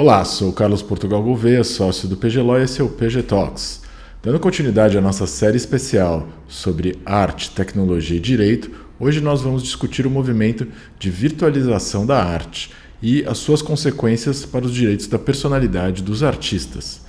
Olá, 0.00 0.24
sou 0.24 0.50
Carlos 0.50 0.80
Portugal 0.80 1.22
Gouveia, 1.22 1.62
sócio 1.62 2.08
do 2.08 2.16
PGLO 2.16 2.56
e 2.58 2.62
esse 2.62 2.80
é 2.80 2.82
o 2.82 2.88
PG 2.88 3.22
Talks. 3.24 3.82
Dando 4.22 4.40
continuidade 4.40 4.96
à 4.96 5.00
nossa 5.02 5.26
série 5.26 5.58
especial 5.58 6.26
sobre 6.48 6.98
arte, 7.04 7.50
tecnologia 7.50 8.16
e 8.16 8.20
direito, 8.20 8.70
hoje 8.98 9.20
nós 9.20 9.42
vamos 9.42 9.62
discutir 9.62 10.06
o 10.06 10.10
movimento 10.10 10.66
de 10.98 11.10
virtualização 11.10 12.06
da 12.06 12.16
arte 12.16 12.70
e 13.02 13.22
as 13.26 13.36
suas 13.36 13.60
consequências 13.60 14.46
para 14.46 14.64
os 14.64 14.72
direitos 14.72 15.06
da 15.06 15.18
personalidade 15.18 16.02
dos 16.02 16.22
artistas. 16.22 17.02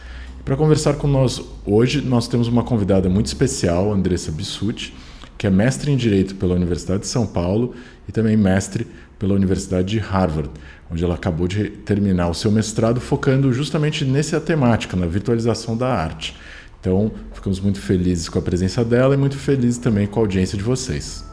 Para 0.44 0.58
conversar 0.58 0.96
com 0.96 1.08
nós 1.08 1.42
hoje, 1.66 2.02
nós 2.02 2.28
temos 2.28 2.50
uma 2.50 2.62
convidada 2.62 3.08
muito 3.08 3.28
especial, 3.28 3.94
Andressa 3.94 4.34
Bissuti, 4.34 4.94
que 5.38 5.48
é 5.48 5.50
mestre 5.50 5.92
em 5.92 5.96
Direito 5.96 6.36
pela 6.36 6.56
Universidade 6.56 7.04
de 7.04 7.08
São 7.08 7.26
Paulo 7.26 7.74
e 8.06 8.12
também 8.12 8.36
mestre 8.36 8.86
pela 9.18 9.34
Universidade 9.34 9.88
de 9.88 10.00
Harvard, 10.00 10.50
onde 10.92 11.04
ela 11.04 11.16
acabou 11.16 11.48
de 11.48 11.70
terminar 11.70 12.28
o 12.28 12.34
seu 12.34 12.52
mestrado 12.52 13.00
focando 13.00 13.52
justamente 13.54 14.04
nessa 14.04 14.42
temática, 14.42 14.98
na 14.98 15.08
virtualização 15.08 15.78
da 15.78 15.88
arte. 15.88 16.36
Então, 16.80 17.12
ficamos 17.34 17.60
muito 17.60 17.80
felizes 17.80 18.28
com 18.28 18.40
a 18.40 18.42
presença 18.42 18.84
dela 18.84 19.14
e 19.14 19.18
muito 19.18 19.38
felizes 19.38 19.78
também 19.78 20.06
com 20.06 20.20
a 20.20 20.24
audiência 20.24 20.58
de 20.58 20.64
vocês. 20.64 21.24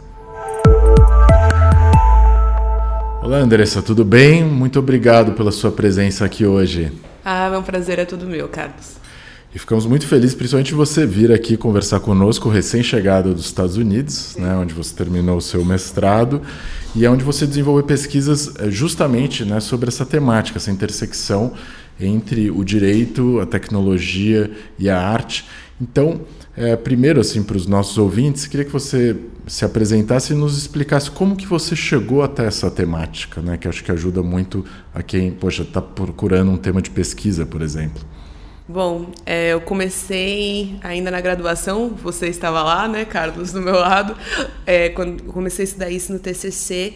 Olá, 3.20 3.38
Andressa, 3.38 3.82
tudo 3.82 4.04
bem? 4.04 4.44
Muito 4.44 4.78
obrigado 4.78 5.32
pela 5.32 5.50
sua 5.50 5.72
presença 5.72 6.24
aqui 6.24 6.46
hoje. 6.46 6.92
Ah, 7.24 7.50
é 7.52 7.58
um 7.58 7.62
prazer, 7.62 7.98
é 7.98 8.04
tudo 8.04 8.26
meu, 8.26 8.48
Carlos. 8.48 8.97
E 9.54 9.58
ficamos 9.58 9.86
muito 9.86 10.06
felizes, 10.06 10.34
principalmente 10.34 10.74
você 10.74 11.06
vir 11.06 11.32
aqui 11.32 11.56
conversar 11.56 12.00
conosco, 12.00 12.50
recém-chegado 12.50 13.32
dos 13.32 13.46
Estados 13.46 13.78
Unidos, 13.78 14.36
né, 14.38 14.54
onde 14.54 14.74
você 14.74 14.94
terminou 14.94 15.38
o 15.38 15.40
seu 15.40 15.64
mestrado, 15.64 16.42
e 16.94 17.06
é 17.06 17.10
onde 17.10 17.24
você 17.24 17.46
desenvolveu 17.46 17.82
pesquisas 17.82 18.54
eh, 18.58 18.70
justamente 18.70 19.46
né, 19.46 19.58
sobre 19.60 19.88
essa 19.88 20.04
temática, 20.04 20.58
essa 20.58 20.70
intersecção 20.70 21.54
entre 21.98 22.50
o 22.50 22.62
direito, 22.62 23.40
a 23.40 23.46
tecnologia 23.46 24.50
e 24.78 24.90
a 24.90 25.00
arte. 25.00 25.46
Então, 25.80 26.20
é, 26.54 26.76
primeiro, 26.76 27.18
assim, 27.18 27.42
para 27.42 27.56
os 27.56 27.66
nossos 27.66 27.96
ouvintes, 27.96 28.46
queria 28.46 28.66
que 28.66 28.72
você 28.72 29.16
se 29.46 29.64
apresentasse 29.64 30.34
e 30.34 30.36
nos 30.36 30.58
explicasse 30.58 31.10
como 31.10 31.34
que 31.34 31.46
você 31.46 31.74
chegou 31.74 32.22
até 32.22 32.44
essa 32.44 32.70
temática, 32.70 33.40
né, 33.40 33.56
que 33.56 33.66
acho 33.66 33.82
que 33.82 33.90
ajuda 33.90 34.22
muito 34.22 34.62
a 34.92 35.02
quem, 35.02 35.30
poxa, 35.30 35.62
está 35.62 35.80
procurando 35.80 36.50
um 36.50 36.56
tema 36.58 36.82
de 36.82 36.90
pesquisa, 36.90 37.46
por 37.46 37.62
exemplo. 37.62 38.04
Bom, 38.70 39.06
é, 39.24 39.54
eu 39.54 39.62
comecei 39.62 40.78
ainda 40.82 41.10
na 41.10 41.22
graduação, 41.22 41.88
você 41.88 42.28
estava 42.28 42.62
lá, 42.62 42.86
né, 42.86 43.06
Carlos, 43.06 43.50
do 43.50 43.62
meu 43.62 43.76
lado, 43.76 44.14
é, 44.66 44.90
quando 44.90 45.24
eu 45.24 45.32
comecei 45.32 45.62
a 45.62 45.68
estudar 45.68 45.88
isso 45.88 46.12
no 46.12 46.18
TCC 46.18 46.94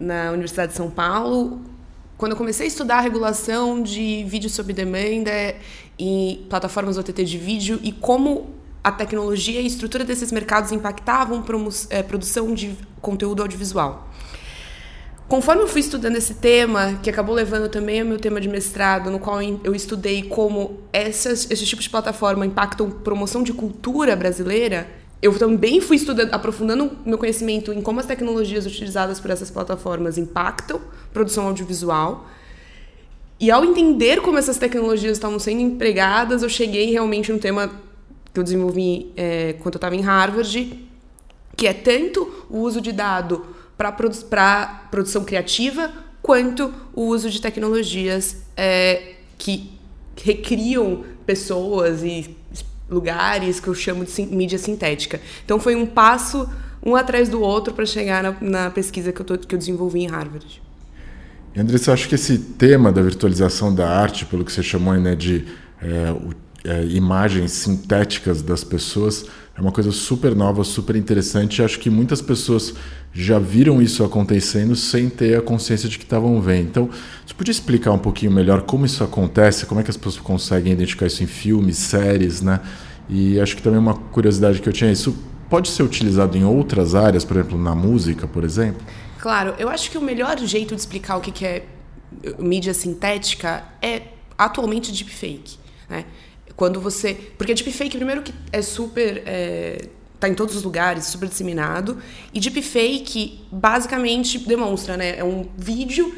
na 0.00 0.30
Universidade 0.30 0.72
de 0.72 0.78
São 0.78 0.90
Paulo. 0.90 1.60
Quando 2.16 2.32
eu 2.32 2.38
comecei 2.38 2.64
a 2.64 2.66
estudar 2.66 2.96
a 2.96 3.00
regulação 3.02 3.82
de 3.82 4.24
vídeo 4.24 4.48
sob 4.48 4.72
demanda 4.72 5.30
e 5.98 6.46
plataformas 6.48 6.96
OTT 6.96 7.24
de 7.24 7.36
vídeo 7.36 7.78
e 7.82 7.92
como 7.92 8.54
a 8.82 8.90
tecnologia 8.90 9.60
e 9.60 9.64
a 9.64 9.66
estrutura 9.66 10.06
desses 10.06 10.32
mercados 10.32 10.72
impactavam 10.72 11.44
a 11.46 11.94
é, 11.94 12.02
produção 12.02 12.54
de 12.54 12.74
conteúdo 13.02 13.42
audiovisual. 13.42 14.08
Conforme 15.32 15.62
eu 15.62 15.66
fui 15.66 15.80
estudando 15.80 16.16
esse 16.16 16.34
tema, 16.34 17.00
que 17.02 17.08
acabou 17.08 17.34
levando 17.34 17.66
também 17.66 18.02
ao 18.02 18.06
meu 18.06 18.18
tema 18.18 18.38
de 18.38 18.50
mestrado, 18.50 19.10
no 19.10 19.18
qual 19.18 19.40
eu 19.40 19.74
estudei 19.74 20.24
como 20.24 20.80
essas, 20.92 21.50
esses 21.50 21.66
tipos 21.66 21.84
de 21.84 21.90
plataforma 21.90 22.44
impactam 22.44 22.90
promoção 22.90 23.42
de 23.42 23.50
cultura 23.54 24.14
brasileira, 24.14 24.86
eu 25.22 25.32
também 25.38 25.80
fui 25.80 25.96
estudando, 25.96 26.34
aprofundando 26.34 26.98
meu 27.06 27.16
conhecimento 27.16 27.72
em 27.72 27.80
como 27.80 27.98
as 27.98 28.04
tecnologias 28.04 28.66
utilizadas 28.66 29.20
por 29.20 29.30
essas 29.30 29.50
plataformas 29.50 30.18
impactam 30.18 30.78
produção 31.14 31.46
audiovisual. 31.46 32.28
E 33.40 33.50
ao 33.50 33.64
entender 33.64 34.20
como 34.20 34.36
essas 34.36 34.58
tecnologias 34.58 35.16
estavam 35.16 35.38
sendo 35.38 35.62
empregadas, 35.62 36.42
eu 36.42 36.48
cheguei 36.50 36.90
realmente 36.90 37.32
no 37.32 37.38
tema 37.38 37.70
que 38.34 38.38
eu 38.38 38.44
desenvolvi 38.44 39.10
é, 39.16 39.54
quando 39.62 39.76
eu 39.76 39.78
estava 39.78 39.96
em 39.96 40.02
Harvard, 40.02 40.86
que 41.56 41.66
é 41.66 41.72
tanto 41.72 42.30
o 42.50 42.58
uso 42.58 42.82
de 42.82 42.92
dado 42.92 43.61
para 43.82 43.90
produ 43.90 44.16
produção 44.90 45.24
criativa, 45.24 45.90
quanto 46.22 46.72
o 46.94 47.06
uso 47.06 47.28
de 47.28 47.40
tecnologias 47.40 48.36
é, 48.56 49.14
que 49.36 49.72
recriam 50.16 51.04
pessoas 51.26 52.02
e 52.02 52.36
lugares 52.88 53.58
que 53.58 53.66
eu 53.66 53.74
chamo 53.74 54.04
de 54.04 54.26
mídia 54.26 54.58
sintética. 54.58 55.20
Então 55.44 55.58
foi 55.58 55.74
um 55.74 55.86
passo 55.86 56.48
um 56.84 56.94
atrás 56.94 57.28
do 57.28 57.40
outro 57.40 57.74
para 57.74 57.86
chegar 57.86 58.22
na, 58.22 58.36
na, 58.40 58.70
pesquisa 58.70 59.12
que 59.12 59.20
eu, 59.20 59.24
tô, 59.24 59.38
que 59.38 59.54
eu 59.54 59.58
desenvolvi 59.58 60.00
em 60.00 60.06
Harvard. 60.06 60.62
E 61.54 61.60
Andressa, 61.60 61.92
acho 61.92 62.08
que 62.08 62.14
esse 62.14 62.38
tema 62.38 62.92
da 62.92 63.02
virtualização 63.02 63.74
da 63.74 63.88
arte, 63.88 64.26
pelo 64.26 64.44
que 64.44 64.52
você 64.52 64.62
chamou 64.62 64.94
né, 64.94 65.14
de 65.14 65.44
é, 65.80 66.10
o 66.10 66.30
é, 66.64 66.84
imagens 66.86 67.52
sintéticas 67.52 68.42
das 68.42 68.62
pessoas 68.62 69.26
é 69.56 69.60
uma 69.60 69.72
coisa 69.72 69.92
super 69.92 70.34
nova, 70.34 70.64
super 70.64 70.96
interessante. 70.96 71.62
Acho 71.62 71.78
que 71.78 71.90
muitas 71.90 72.22
pessoas 72.22 72.74
já 73.14 73.38
viram 73.38 73.82
isso 73.82 74.02
acontecendo 74.02 74.74
sem 74.74 75.08
ter 75.08 75.36
a 75.36 75.42
consciência 75.42 75.88
de 75.88 75.98
que 75.98 76.04
estavam 76.04 76.40
vendo. 76.40 76.68
Então, 76.68 76.90
você 77.26 77.34
podia 77.34 77.52
explicar 77.52 77.92
um 77.92 77.98
pouquinho 77.98 78.32
melhor 78.32 78.62
como 78.62 78.86
isso 78.86 79.04
acontece, 79.04 79.66
como 79.66 79.80
é 79.80 79.84
que 79.84 79.90
as 79.90 79.96
pessoas 79.96 80.18
conseguem 80.18 80.72
identificar 80.72 81.06
isso 81.06 81.22
em 81.22 81.26
filmes, 81.26 81.76
séries, 81.76 82.40
né? 82.40 82.60
E 83.08 83.38
acho 83.38 83.56
que 83.56 83.62
também 83.62 83.78
uma 83.78 83.94
curiosidade 83.94 84.60
que 84.60 84.68
eu 84.68 84.72
tinha, 84.72 84.90
isso 84.90 85.14
pode 85.50 85.68
ser 85.68 85.82
utilizado 85.82 86.38
em 86.38 86.44
outras 86.44 86.94
áreas, 86.94 87.24
por 87.24 87.36
exemplo, 87.36 87.58
na 87.58 87.74
música, 87.74 88.26
por 88.26 88.44
exemplo? 88.44 88.80
Claro, 89.18 89.54
eu 89.58 89.68
acho 89.68 89.90
que 89.90 89.98
o 89.98 90.00
melhor 90.00 90.38
jeito 90.38 90.74
de 90.74 90.80
explicar 90.80 91.16
o 91.16 91.20
que 91.20 91.44
é 91.44 91.66
mídia 92.38 92.72
sintética 92.72 93.62
é 93.82 94.02
atualmente 94.38 94.90
deepfake, 94.90 95.58
né? 95.88 96.06
Quando 96.56 96.80
você. 96.80 97.14
Porque 97.36 97.54
deepfake, 97.54 97.96
primeiro, 97.96 98.22
que 98.22 98.32
é 98.50 98.62
super. 98.62 99.22
É, 99.26 99.88
tá 100.22 100.28
em 100.28 100.34
todos 100.34 100.54
os 100.54 100.62
lugares, 100.62 101.06
super 101.06 101.28
disseminado. 101.28 101.98
E 102.32 102.38
deepfake 102.38 103.40
basicamente 103.50 104.38
demonstra, 104.38 104.96
né? 104.96 105.18
É 105.18 105.24
um 105.24 105.48
vídeo 105.56 106.14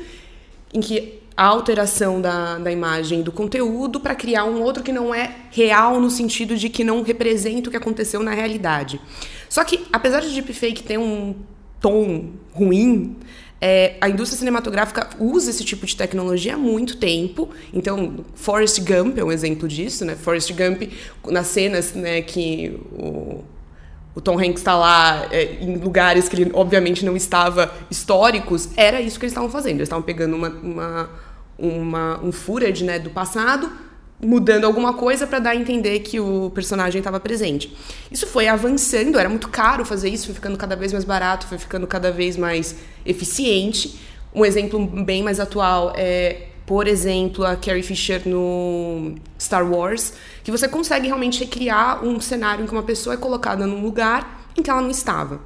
em 0.72 0.80
que 0.80 1.20
a 1.36 1.46
alteração 1.46 2.20
da, 2.20 2.58
da 2.58 2.70
imagem 2.70 3.22
do 3.22 3.32
conteúdo 3.32 3.98
para 3.98 4.14
criar 4.14 4.44
um 4.44 4.62
outro 4.62 4.82
que 4.82 4.92
não 4.92 5.14
é 5.14 5.34
real 5.50 6.00
no 6.00 6.10
sentido 6.10 6.56
de 6.56 6.68
que 6.68 6.84
não 6.84 7.02
representa 7.02 7.68
o 7.68 7.70
que 7.70 7.76
aconteceu 7.76 8.22
na 8.22 8.32
realidade. 8.32 9.00
Só 9.48 9.64
que, 9.64 9.86
apesar 9.92 10.20
de 10.20 10.32
deepfake 10.32 10.82
ter 10.82 10.98
um 10.98 11.34
tom 11.80 12.30
ruim, 12.52 13.16
é, 13.60 13.96
a 14.00 14.08
indústria 14.10 14.38
cinematográfica 14.38 15.08
usa 15.18 15.48
esse 15.48 15.64
tipo 15.64 15.86
de 15.86 15.96
tecnologia 15.96 16.54
há 16.54 16.58
muito 16.58 16.98
tempo. 16.98 17.48
Então, 17.72 18.24
Forrest 18.34 18.78
Gump 18.80 19.18
é 19.18 19.24
um 19.24 19.32
exemplo 19.32 19.66
disso, 19.66 20.04
né? 20.04 20.14
Forrest 20.14 20.52
Gump, 20.52 20.92
nas 21.26 21.46
cenas 21.46 21.94
né, 21.94 22.20
que 22.20 22.78
o, 22.92 23.42
o 24.14 24.20
Tom 24.20 24.38
Hanks 24.38 24.60
está 24.60 24.76
lá 24.76 25.26
é, 25.32 25.56
em 25.60 25.76
lugares 25.76 26.28
que 26.28 26.36
ele 26.36 26.50
obviamente 26.54 27.04
não 27.04 27.16
estava 27.16 27.72
históricos, 27.90 28.68
era 28.76 29.00
isso 29.00 29.18
que 29.18 29.24
eles 29.24 29.32
estavam 29.32 29.50
fazendo. 29.50 29.76
Eles 29.76 29.86
estavam 29.86 30.04
pegando 30.04 30.36
uma, 30.36 30.48
uma, 30.48 31.10
uma, 31.58 32.20
um 32.22 32.30
footage 32.30 32.84
né, 32.84 32.98
do 32.98 33.10
passado, 33.10 33.70
mudando 34.22 34.64
alguma 34.64 34.94
coisa 34.94 35.26
para 35.26 35.40
dar 35.40 35.50
a 35.50 35.56
entender 35.56 35.98
que 36.00 36.20
o 36.20 36.50
personagem 36.54 37.00
estava 37.00 37.18
presente. 37.18 37.76
Isso 38.10 38.26
foi 38.26 38.46
avançando, 38.46 39.18
era 39.18 39.28
muito 39.28 39.48
caro 39.48 39.84
fazer 39.84 40.08
isso, 40.08 40.26
foi 40.26 40.34
ficando 40.36 40.56
cada 40.56 40.76
vez 40.76 40.92
mais 40.92 41.04
barato, 41.04 41.46
foi 41.48 41.58
ficando 41.58 41.86
cada 41.86 42.12
vez 42.12 42.36
mais 42.36 42.76
eficiente. 43.04 43.98
Um 44.32 44.44
exemplo 44.44 44.78
bem 44.86 45.24
mais 45.24 45.40
atual 45.40 45.92
é, 45.96 46.48
por 46.66 46.86
exemplo, 46.86 47.44
a 47.44 47.56
Carrie 47.56 47.82
Fisher 47.82 48.26
no 48.26 49.14
Star 49.38 49.70
Wars, 49.70 50.14
que 50.42 50.50
você 50.50 50.66
consegue 50.66 51.06
realmente 51.06 51.40
recriar 51.40 52.04
um 52.04 52.18
cenário 52.20 52.64
em 52.64 52.66
que 52.66 52.72
uma 52.72 52.82
pessoa 52.82 53.14
é 53.14 53.16
colocada 53.18 53.66
num 53.66 53.82
lugar 53.82 54.48
em 54.56 54.62
que 54.62 54.70
ela 54.70 54.80
não 54.80 54.90
estava. 54.90 55.40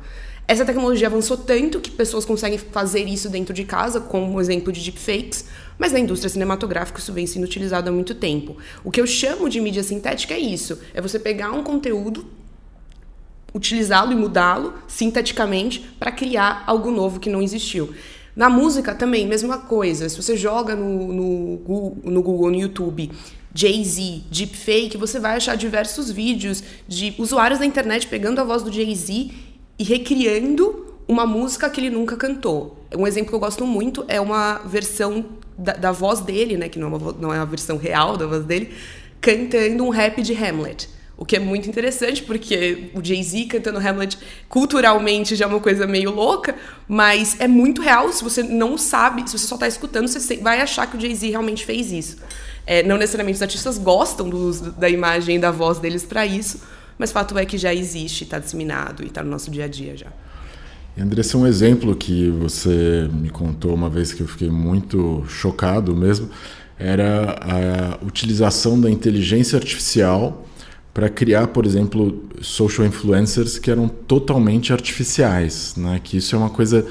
Essa 0.47 0.65
tecnologia 0.65 1.09
avançou 1.09 1.37
tanto 1.37 1.79
que 1.79 1.91
pessoas 1.91 2.25
conseguem 2.25 2.57
fazer 2.57 3.05
isso 3.05 3.29
dentro 3.29 3.53
de 3.53 3.65
casa, 3.65 4.01
como 4.01 4.35
o 4.35 4.41
exemplo 4.41 4.73
de 4.73 4.83
deepfakes, 4.83 5.45
mas 5.77 5.93
na 5.93 5.99
indústria 5.99 6.31
cinematográfica 6.31 7.01
isso 7.01 7.13
vem 7.13 7.27
sendo 7.27 7.45
utilizado 7.45 7.91
há 7.91 7.93
muito 7.93 8.15
tempo. 8.15 8.57
O 8.83 8.91
que 8.91 9.01
eu 9.01 9.07
chamo 9.07 9.51
de 9.51 9.61
mídia 9.61 9.83
sintética 9.83 10.33
é 10.33 10.39
isso: 10.39 10.79
é 10.95 11.03
você 11.03 11.19
pegar 11.19 11.53
um 11.53 11.63
conteúdo, 11.63 12.25
utilizá-lo 13.53 14.13
e 14.13 14.17
mudá-lo 14.17 14.73
sinteticamente 14.87 15.81
para 15.99 16.11
criar 16.11 16.65
algo 16.67 16.91
novo 16.91 17.21
que 17.21 17.29
não 17.29 17.43
existiu. 17.43 17.93
Na 18.39 18.49
música 18.49 18.95
também, 18.95 19.27
mesma 19.27 19.59
coisa. 19.59 20.09
Se 20.09 20.17
você 20.17 20.37
joga 20.37 20.77
no, 20.77 21.13
no, 21.13 21.57
Google, 21.57 21.99
no 22.05 22.23
Google, 22.23 22.51
no 22.53 22.57
YouTube, 22.57 23.11
Jay-Z, 23.53 24.23
deepfake, 24.31 24.97
você 24.97 25.19
vai 25.19 25.39
achar 25.39 25.57
diversos 25.57 26.09
vídeos 26.09 26.63
de 26.87 27.17
usuários 27.19 27.59
da 27.59 27.67
internet 27.67 28.07
pegando 28.07 28.41
a 28.41 28.45
voz 28.45 28.63
do 28.63 28.73
Jay-Z 28.73 29.33
e 29.77 29.83
recriando 29.83 30.87
uma 31.09 31.27
música 31.27 31.69
que 31.69 31.81
ele 31.81 31.91
nunca 31.91 32.17
cantou. 32.17 32.79
Um 32.97 33.09
exemplo 33.09 33.31
que 33.31 33.35
eu 33.35 33.41
gosto 33.41 33.67
muito 33.67 34.05
é 34.07 34.21
uma 34.21 34.59
versão 34.59 35.25
da, 35.59 35.73
da 35.73 35.91
voz 35.91 36.21
dele, 36.21 36.57
né, 36.57 36.69
que 36.69 36.79
não 36.79 36.87
é, 36.87 36.97
uma, 36.97 37.13
não 37.15 37.35
é 37.35 37.39
a 37.39 37.45
versão 37.45 37.77
real 37.77 38.17
da 38.17 38.25
voz 38.25 38.45
dele, 38.45 38.73
cantando 39.21 39.83
um 39.83 39.89
rap 39.89 40.23
de 40.23 40.33
Hamlet. 40.33 40.89
O 41.19 41.25
que 41.25 41.35
é 41.35 41.41
muito 41.41 41.69
interessante, 41.69 42.23
porque 42.23 42.91
o 42.95 43.05
Jay-Z 43.05 43.47
cantando 43.47 43.81
Hamlet 43.81 44.17
culturalmente 44.49 45.35
já 45.35 45.47
é 45.47 45.49
uma 45.49 45.59
coisa 45.59 45.85
meio 45.85 46.13
louca, 46.13 46.55
mas 46.87 47.35
é 47.41 47.49
muito 47.49 47.83
real. 47.83 48.13
Se 48.13 48.23
você 48.23 48.41
não 48.41 48.79
sabe, 48.79 49.29
se 49.29 49.37
você 49.37 49.45
só 49.49 49.57
está 49.57 49.67
escutando, 49.67 50.07
você 50.07 50.37
vai 50.37 50.61
achar 50.61 50.87
que 50.87 50.97
o 50.97 51.01
Jay-Z 51.01 51.29
realmente 51.29 51.67
fez 51.67 51.91
isso. 51.91 52.19
É, 52.65 52.85
não 52.85 52.97
necessariamente 52.97 53.35
os 53.35 53.43
artistas 53.43 53.79
gostam 53.79 54.31
do 54.31 54.53
da 54.73 54.89
imagem 54.89 55.37
e 55.37 55.39
da 55.41 55.51
voz 55.51 55.81
deles 55.81 56.05
para 56.05 56.25
isso, 56.25 56.61
mas 56.97 57.11
fato 57.11 57.37
é 57.37 57.45
que 57.45 57.59
já 57.59 57.75
existe, 57.75 58.23
está 58.23 58.39
disseminado 58.39 59.03
e 59.03 59.07
está 59.07 59.21
no 59.21 59.31
nosso 59.31 59.51
dia 59.51 59.65
a 59.65 59.69
dia 59.69 59.97
já. 59.97 60.13
Andressa, 60.97 61.37
um 61.37 61.47
exemplo 61.47 61.97
que 61.97 62.31
você 62.31 63.11
me 63.13 63.31
contou 63.31 63.75
uma 63.75 63.91
vez 63.91 64.13
que 64.13 64.21
eu 64.21 64.29
fiquei 64.29 64.51
muito 64.51 65.25
chocado 65.29 65.97
mesmo, 65.97 66.31
era 66.79 67.39
a 67.41 68.05
utilização 68.05 68.81
da 68.81 68.89
inteligência 68.89 69.57
artificial 69.57 70.48
para 70.93 71.09
criar, 71.09 71.49
por 71.49 71.65
exemplo, 71.65 72.25
social 72.41 72.87
influencers 72.87 73.59
que 73.59 73.71
eram 73.71 73.89
totalmente 73.89 74.73
artificiais, 74.73 75.75
né? 75.77 76.01
Que 76.03 76.17
isso 76.17 76.35
é 76.35 76.39
uma 76.39 76.51
coisa 76.51 76.85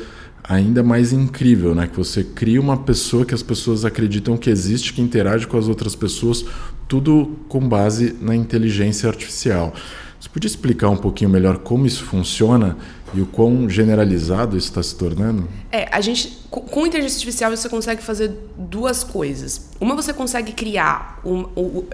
ainda 0.43 0.81
mais 0.81 1.11
incrível, 1.11 1.75
né? 1.75 1.87
Que 1.87 1.97
você 1.97 2.23
cria 2.23 2.61
uma 2.61 2.77
pessoa 2.77 3.25
que 3.25 3.33
as 3.33 3.43
pessoas 3.43 3.83
acreditam 3.83 4.37
que 4.37 4.49
existe, 4.49 4.93
que 4.93 5.01
interage 5.01 5.45
com 5.45 5.57
as 5.57 5.67
outras 5.67 5.95
pessoas, 5.95 6.45
tudo 6.87 7.37
com 7.49 7.59
base 7.67 8.15
na 8.21 8.35
inteligência 8.35 9.09
artificial. 9.09 9.73
Você 10.19 10.29
podia 10.29 10.47
explicar 10.47 10.89
um 10.89 10.97
pouquinho 10.97 11.29
melhor 11.29 11.57
como 11.59 11.85
isso 11.85 12.03
funciona 12.03 12.77
e 13.13 13.21
o 13.21 13.25
quão 13.25 13.69
generalizado 13.69 14.57
isso 14.57 14.67
está 14.67 14.83
se 14.83 14.95
tornando? 14.95 15.47
É, 15.71 15.87
a 15.91 16.01
gente 16.01 16.45
com 16.49 16.85
inteligência 16.85 17.17
artificial 17.17 17.55
você 17.55 17.69
consegue 17.69 18.01
fazer 18.01 18.31
duas 18.57 19.03
coisas. 19.03 19.69
Uma 19.79 19.95
você 19.95 20.13
consegue 20.13 20.51
criar 20.51 21.19
um, 21.25 21.45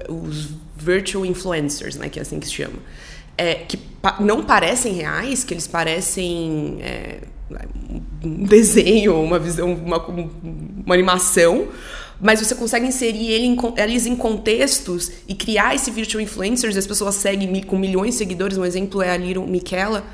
os 0.10 0.50
virtual 0.76 1.26
influencers, 1.26 1.96
né, 1.96 2.10
que 2.10 2.20
é 2.20 2.22
assim 2.22 2.40
que 2.40 2.48
se 2.48 2.54
chama, 2.54 2.78
é, 3.38 3.56
que 3.56 3.78
pa 3.78 4.18
não 4.20 4.44
parecem 4.44 4.94
reais, 4.94 5.44
que 5.44 5.54
eles 5.54 5.68
parecem 5.68 6.78
é, 6.82 7.20
um 8.24 8.44
desenho, 8.44 9.22
uma 9.22 9.40
visão, 9.40 9.74
uma, 9.74 9.98
uma 10.06 10.94
animação, 10.94 11.68
mas 12.20 12.40
você 12.40 12.56
consegue 12.56 12.86
inserir 12.86 13.32
ele 13.32 13.46
em, 13.46 13.58
eles 13.78 14.06
em 14.06 14.16
contextos 14.16 15.12
e 15.28 15.36
criar 15.36 15.76
esse 15.76 15.92
virtual 15.92 16.22
influencers. 16.22 16.78
As 16.78 16.88
pessoas 16.88 17.16
seguem 17.16 17.62
com 17.64 17.78
milhões 17.78 18.12
de 18.12 18.20
seguidores. 18.20 18.58
Um 18.58 18.64
exemplo 18.64 19.02
é 19.02 19.12
a 19.12 19.18
Little 19.18 19.46
Michaela. 19.46 20.06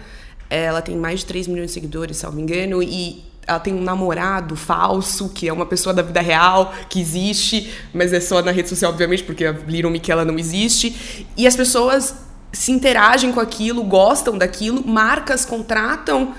Ela 0.50 0.82
tem 0.82 0.96
mais 0.96 1.20
de 1.20 1.28
3 1.28 1.48
milhões 1.48 1.68
de 1.68 1.74
seguidores, 1.74 2.18
se 2.18 2.26
não 2.26 2.32
me 2.32 2.42
engano, 2.42 2.82
e 2.82 3.24
ela 3.50 3.60
tem 3.60 3.74
um 3.74 3.82
namorado 3.82 4.56
falso, 4.56 5.30
que 5.30 5.48
é 5.48 5.54
uma 5.54 5.66
pessoa 5.66 5.94
da 5.94 6.02
vida 6.02 6.22
real, 6.22 6.74
que 6.88 7.02
existe, 7.02 7.74
mas 7.94 8.14
é 8.14 8.20
só 8.20 8.42
na 8.42 8.52
rede 8.52 8.70
social, 8.70 8.92
obviamente, 8.92 9.24
porque 9.24 9.44
a 9.46 9.52
Little 9.52 9.90
Michaela 9.90 10.24
não 10.24 10.38
existe. 10.38 11.26
E 11.36 11.48
as 11.48 11.56
pessoas 11.56 12.16
se 12.52 12.72
interagem 12.72 13.32
com 13.32 13.40
aquilo, 13.40 13.84
gostam 13.84 14.38
daquilo, 14.38 14.86
marcas 14.88 15.46
contratam 15.46 16.34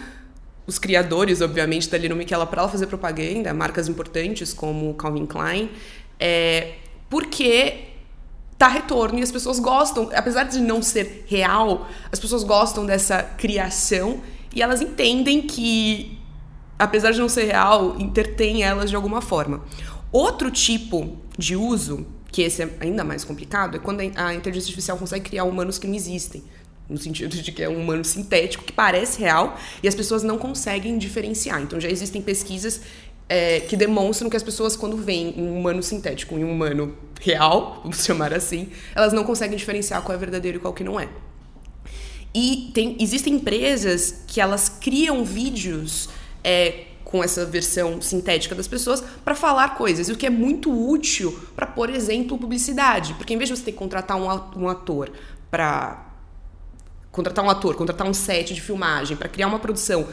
os 0.66 0.78
criadores, 0.78 1.40
obviamente, 1.40 1.88
da 1.90 1.98
Little 1.98 2.16
Michaela 2.16 2.46
para 2.46 2.62
ela 2.62 2.70
fazer 2.70 2.86
propaganda, 2.86 3.52
marcas 3.52 3.88
importantes 3.88 4.52
como 4.52 4.94
Calvin 4.94 5.26
Klein, 5.26 5.68
é, 6.18 6.74
porque 7.08 7.89
dá 8.60 8.68
retorno 8.68 9.18
e 9.18 9.22
as 9.22 9.32
pessoas 9.32 9.58
gostam, 9.58 10.10
apesar 10.14 10.44
de 10.44 10.60
não 10.60 10.82
ser 10.82 11.24
real, 11.26 11.88
as 12.12 12.20
pessoas 12.20 12.44
gostam 12.44 12.84
dessa 12.84 13.22
criação 13.22 14.20
e 14.54 14.60
elas 14.60 14.82
entendem 14.82 15.40
que 15.40 16.18
apesar 16.78 17.10
de 17.12 17.18
não 17.18 17.28
ser 17.28 17.44
real, 17.44 17.96
entretém 17.98 18.62
elas 18.62 18.90
de 18.90 18.96
alguma 18.96 19.22
forma. 19.22 19.62
Outro 20.12 20.50
tipo 20.50 21.16
de 21.38 21.56
uso, 21.56 22.06
que 22.30 22.42
esse 22.42 22.62
é 22.62 22.70
ainda 22.80 23.02
mais 23.02 23.24
complicado, 23.24 23.76
é 23.76 23.80
quando 23.80 24.00
a 24.00 24.34
inteligência 24.34 24.68
artificial 24.68 24.98
consegue 24.98 25.24
criar 25.24 25.44
humanos 25.44 25.78
que 25.78 25.86
não 25.86 25.94
existem. 25.94 26.42
No 26.86 26.98
sentido 26.98 27.36
de 27.36 27.52
que 27.52 27.62
é 27.62 27.68
um 27.68 27.80
humano 27.80 28.04
sintético 28.04 28.64
que 28.64 28.72
parece 28.72 29.20
real 29.20 29.56
e 29.82 29.88
as 29.88 29.94
pessoas 29.94 30.22
não 30.22 30.36
conseguem 30.36 30.98
diferenciar. 30.98 31.62
Então 31.62 31.80
já 31.80 31.88
existem 31.88 32.20
pesquisas 32.20 32.80
é, 33.30 33.60
que 33.60 33.76
demonstram 33.76 34.28
que 34.28 34.36
as 34.36 34.42
pessoas, 34.42 34.74
quando 34.74 34.96
veem 34.96 35.34
um 35.36 35.56
humano 35.56 35.84
sintético 35.84 36.36
e 36.36 36.44
um 36.44 36.50
humano 36.50 36.96
real, 37.20 37.78
vamos 37.84 38.02
chamar 38.04 38.34
assim, 38.34 38.70
elas 38.92 39.12
não 39.12 39.22
conseguem 39.22 39.56
diferenciar 39.56 40.02
qual 40.02 40.16
é 40.16 40.18
verdadeiro 40.18 40.58
e 40.58 40.60
qual 40.60 40.74
que 40.74 40.82
não 40.82 40.98
é. 40.98 41.08
E 42.34 42.72
tem, 42.74 42.96
existem 42.98 43.34
empresas 43.34 44.24
que 44.26 44.40
elas 44.40 44.68
criam 44.68 45.24
vídeos 45.24 46.08
é, 46.42 46.86
com 47.04 47.22
essa 47.22 47.46
versão 47.46 48.02
sintética 48.02 48.54
das 48.54 48.66
pessoas 48.66 49.00
para 49.24 49.36
falar 49.36 49.76
coisas, 49.76 50.08
o 50.08 50.16
que 50.16 50.26
é 50.26 50.30
muito 50.30 50.72
útil 50.72 51.38
para, 51.54 51.68
por 51.68 51.88
exemplo, 51.88 52.36
publicidade. 52.36 53.14
Porque 53.14 53.32
em 53.32 53.38
vez 53.38 53.48
de 53.48 53.56
você 53.56 53.62
ter 53.62 53.72
que 53.72 53.78
contratar 53.78 54.16
um 54.16 54.68
ator 54.68 55.10
para. 55.48 56.08
Contratar 57.12 57.44
um 57.44 57.50
ator, 57.50 57.74
contratar 57.74 58.06
um 58.06 58.14
set 58.14 58.54
de 58.54 58.60
filmagem, 58.60 59.16
para 59.16 59.28
criar 59.28 59.48
uma 59.48 59.58
produção. 59.58 60.06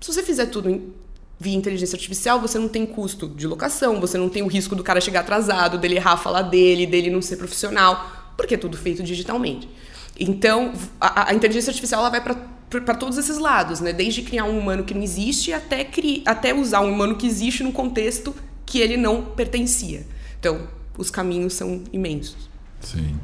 Se 0.00 0.12
você 0.12 0.22
fizer 0.22 0.46
tudo 0.46 0.94
via 1.38 1.54
inteligência 1.54 1.96
artificial, 1.96 2.40
você 2.40 2.58
não 2.58 2.68
tem 2.68 2.86
custo 2.86 3.28
de 3.28 3.46
locação, 3.46 4.00
você 4.00 4.16
não 4.16 4.28
tem 4.28 4.42
o 4.42 4.46
risco 4.46 4.74
do 4.74 4.82
cara 4.82 5.00
chegar 5.00 5.20
atrasado, 5.20 5.78
dele 5.78 5.96
errar 5.96 6.12
a 6.12 6.16
fala 6.16 6.42
dele, 6.42 6.86
dele 6.86 7.10
não 7.10 7.20
ser 7.20 7.36
profissional, 7.36 8.32
porque 8.36 8.54
é 8.54 8.58
tudo 8.58 8.76
feito 8.76 9.02
digitalmente. 9.02 9.68
Então, 10.18 10.72
a, 11.00 11.30
a 11.30 11.34
inteligência 11.34 11.70
artificial 11.70 12.00
ela 12.00 12.10
vai 12.10 12.22
para 12.22 12.94
todos 12.94 13.18
esses 13.18 13.38
lados, 13.38 13.80
né? 13.80 13.92
Desde 13.92 14.22
criar 14.22 14.44
um 14.44 14.58
humano 14.58 14.84
que 14.84 14.94
não 14.94 15.02
existe 15.02 15.52
até, 15.52 15.84
cri 15.84 16.22
até 16.24 16.54
usar 16.54 16.80
um 16.80 16.90
humano 16.90 17.16
que 17.16 17.26
existe 17.26 17.62
num 17.62 17.72
contexto 17.72 18.34
que 18.64 18.80
ele 18.80 18.96
não 18.96 19.22
pertencia. 19.22 20.06
Então, 20.40 20.66
os 20.96 21.10
caminhos 21.10 21.52
são 21.52 21.82
imensos. 21.92 22.48
Sim. 22.80 23.16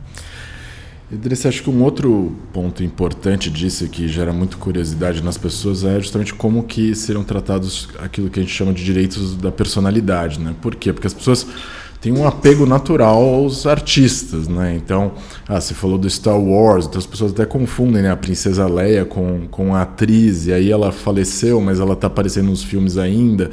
Idris, 1.12 1.44
acho 1.44 1.62
que 1.62 1.68
um 1.68 1.82
outro 1.82 2.32
ponto 2.54 2.82
importante 2.82 3.50
disso 3.50 3.86
que 3.86 4.08
gera 4.08 4.32
muita 4.32 4.56
curiosidade 4.56 5.22
nas 5.22 5.36
pessoas 5.36 5.84
é 5.84 6.00
justamente 6.00 6.32
como 6.32 6.62
que 6.62 6.94
serão 6.94 7.22
tratados 7.22 7.90
aquilo 7.98 8.30
que 8.30 8.40
a 8.40 8.42
gente 8.42 8.54
chama 8.54 8.72
de 8.72 8.82
direitos 8.82 9.36
da 9.36 9.52
personalidade, 9.52 10.40
né? 10.40 10.54
Por 10.62 10.74
quê? 10.74 10.90
Porque 10.90 11.06
as 11.06 11.12
pessoas 11.12 11.46
tem 12.00 12.12
um 12.12 12.26
apego 12.26 12.64
natural 12.64 13.22
aos 13.22 13.66
artistas, 13.66 14.48
né? 14.48 14.74
Então, 14.74 15.12
ah, 15.46 15.60
você 15.60 15.74
falou 15.74 15.98
do 15.98 16.08
Star 16.08 16.40
Wars, 16.40 16.86
então 16.86 16.98
as 16.98 17.06
pessoas 17.06 17.32
até 17.32 17.44
confundem 17.44 18.02
né? 18.02 18.10
a 18.10 18.16
Princesa 18.16 18.66
Leia 18.66 19.04
com, 19.04 19.46
com 19.50 19.74
a 19.74 19.82
atriz, 19.82 20.46
e 20.46 20.52
aí 20.52 20.70
ela 20.70 20.90
faleceu, 20.90 21.60
mas 21.60 21.78
ela 21.78 21.92
está 21.92 22.06
aparecendo 22.06 22.48
nos 22.48 22.64
filmes 22.64 22.96
ainda. 22.96 23.50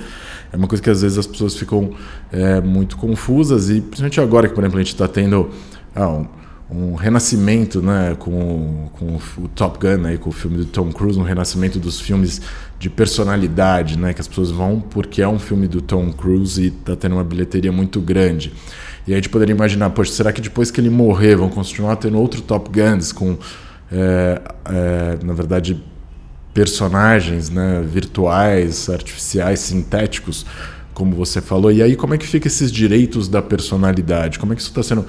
É 0.52 0.56
uma 0.56 0.68
coisa 0.68 0.82
que 0.82 0.90
às 0.90 1.02
vezes 1.02 1.18
as 1.18 1.28
pessoas 1.28 1.56
ficam 1.56 1.92
é, 2.32 2.62
muito 2.62 2.96
confusas, 2.96 3.70
e 3.70 3.82
principalmente 3.82 4.22
agora 4.22 4.48
que, 4.48 4.56
por 4.56 4.64
exemplo, 4.64 4.80
a 4.80 4.82
gente 4.82 4.94
está 4.94 5.10
tendo 5.10 5.50
ah, 5.94 6.24
um 6.72 6.94
renascimento, 6.94 7.82
né, 7.82 8.16
com, 8.20 8.90
com 8.94 9.18
o 9.42 9.48
Top 9.48 9.80
Gun, 9.80 10.06
aí, 10.06 10.18
com 10.18 10.30
o 10.30 10.34
filme 10.34 10.58
do 10.58 10.66
Tom 10.66 10.92
Cruise, 10.92 11.18
um 11.18 11.24
renascimento 11.24 11.80
dos 11.80 12.00
filmes 12.00 12.42
de 12.78 12.90
personalidade, 12.90 13.98
né, 13.98 14.14
que 14.14 14.22
as 14.22 14.28
pessoas 14.28 14.52
vão 14.52 14.80
porque 14.80 15.22
é 15.22 15.28
um 15.28 15.40
filme 15.40 15.68
do 15.68 15.82
Tom 15.82 16.12
Cruise 16.12 16.62
e 16.62 16.68
está 16.68 16.96
tendo 16.96 17.16
uma 17.16 17.24
bilheteria 17.24 17.72
muito 17.72 18.00
grande. 18.00 18.54
E 19.08 19.14
a 19.14 19.16
gente 19.16 19.30
poderia 19.30 19.56
imaginar, 19.56 19.90
poxa, 19.90 20.12
será 20.12 20.32
que 20.32 20.40
depois 20.40 20.70
que 20.70 20.80
ele 20.80 20.90
morrer 20.90 21.36
vão 21.36 21.50
continuar 21.50 21.96
tendo 21.96 22.20
outro 22.20 22.42
Top 22.42 22.70
Guns 22.70 23.12
com, 23.12 23.36
é, 23.92 24.40
é, 24.66 25.26
na 25.26 25.34
verdade, 25.34 25.84
personagens 26.54 27.50
né, 27.50 27.82
virtuais, 27.84 28.88
artificiais, 28.90 29.62
sintéticos, 29.62 30.46
como 30.94 31.16
você 31.16 31.42
falou? 31.42 31.72
E 31.72 31.82
aí 31.82 31.96
como 31.96 32.14
é 32.14 32.18
que 32.20 32.28
fica 32.28 32.48
esses 32.48 32.72
direitos 32.72 33.28
da 33.28 33.42
personalidade? 33.42 34.38
Como 34.38 34.54
é 34.54 34.56
que 34.56 34.62
isso 34.62 34.70
está 34.70 34.84
sendo 34.84 35.06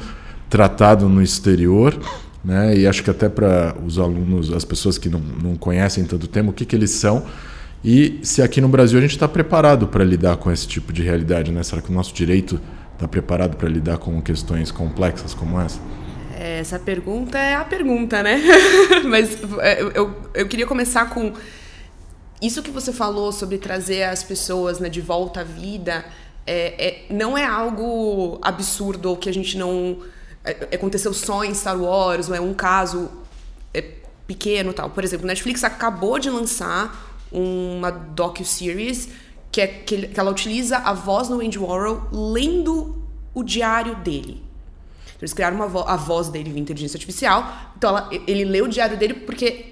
tratado 0.50 1.08
no 1.08 1.22
exterior, 1.22 1.98
né? 2.44 2.76
E 2.76 2.86
acho 2.86 3.02
que 3.02 3.10
até 3.10 3.28
para 3.28 3.74
os 3.86 3.98
alunos, 3.98 4.52
as 4.52 4.64
pessoas 4.64 4.98
que 4.98 5.08
não, 5.08 5.20
não 5.20 5.56
conhecem 5.56 6.04
tanto 6.04 6.24
o 6.24 6.28
tema, 6.28 6.50
o 6.50 6.52
que, 6.52 6.66
que 6.66 6.76
eles 6.76 6.90
são 6.90 7.24
e 7.82 8.20
se 8.22 8.42
aqui 8.42 8.60
no 8.60 8.68
Brasil 8.68 8.98
a 8.98 9.02
gente 9.02 9.12
está 9.12 9.26
preparado 9.26 9.88
para 9.88 10.04
lidar 10.04 10.36
com 10.36 10.52
esse 10.52 10.68
tipo 10.68 10.92
de 10.92 11.02
realidade, 11.02 11.50
né? 11.50 11.62
Será 11.62 11.80
que 11.80 11.90
o 11.90 11.92
nosso 11.92 12.12
direito 12.12 12.60
está 12.92 13.08
preparado 13.08 13.56
para 13.56 13.68
lidar 13.68 13.96
com 13.96 14.20
questões 14.20 14.70
complexas 14.70 15.32
como 15.32 15.58
essa? 15.58 15.80
Essa 16.38 16.78
pergunta 16.78 17.38
é 17.38 17.54
a 17.54 17.64
pergunta, 17.64 18.22
né? 18.22 18.42
Mas 19.04 19.38
é, 19.60 19.82
eu, 19.94 20.14
eu 20.34 20.46
queria 20.46 20.66
começar 20.66 21.08
com 21.08 21.32
isso 22.40 22.62
que 22.62 22.70
você 22.70 22.92
falou 22.92 23.32
sobre 23.32 23.56
trazer 23.56 24.02
as 24.02 24.22
pessoas 24.22 24.78
né, 24.78 24.90
de 24.90 25.00
volta 25.00 25.40
à 25.40 25.44
vida. 25.44 26.04
É, 26.46 26.86
é, 26.86 27.04
não 27.10 27.36
é 27.36 27.46
algo 27.46 28.38
absurdo 28.42 29.10
ou 29.10 29.16
que 29.16 29.28
a 29.28 29.32
gente 29.32 29.56
não 29.56 29.98
aconteceu 30.44 31.12
só 31.12 31.44
em 31.44 31.54
Star 31.54 31.80
Wars, 31.80 32.28
ou 32.28 32.34
é 32.34 32.40
um 32.40 32.54
caso 32.54 33.10
é, 33.74 33.82
pequeno 34.26 34.72
tal. 34.72 34.90
Por 34.90 35.04
exemplo, 35.04 35.26
Netflix 35.26 35.64
acabou 35.64 36.18
de 36.18 36.30
lançar 36.30 37.18
uma 37.30 37.90
docu-series 37.90 39.08
que, 39.52 39.60
é, 39.60 39.66
que, 39.66 40.08
que 40.08 40.18
ela 40.18 40.30
utiliza 40.30 40.78
a 40.78 40.92
voz 40.92 41.28
do 41.28 41.40
Andy 41.40 41.58
Warhol 41.58 42.08
lendo 42.10 43.02
o 43.34 43.42
diário 43.42 43.96
dele. 43.96 44.42
Então, 45.04 45.22
eles 45.22 45.34
criaram 45.34 45.68
vo 45.68 45.80
a 45.80 45.96
voz 45.96 46.28
dele 46.28 46.50
via 46.50 46.62
inteligência 46.62 46.96
artificial. 46.96 47.72
Então, 47.76 47.90
ela, 47.90 48.08
ele 48.26 48.44
lê 48.44 48.62
o 48.62 48.68
diário 48.68 48.96
dele 48.96 49.14
porque... 49.14 49.66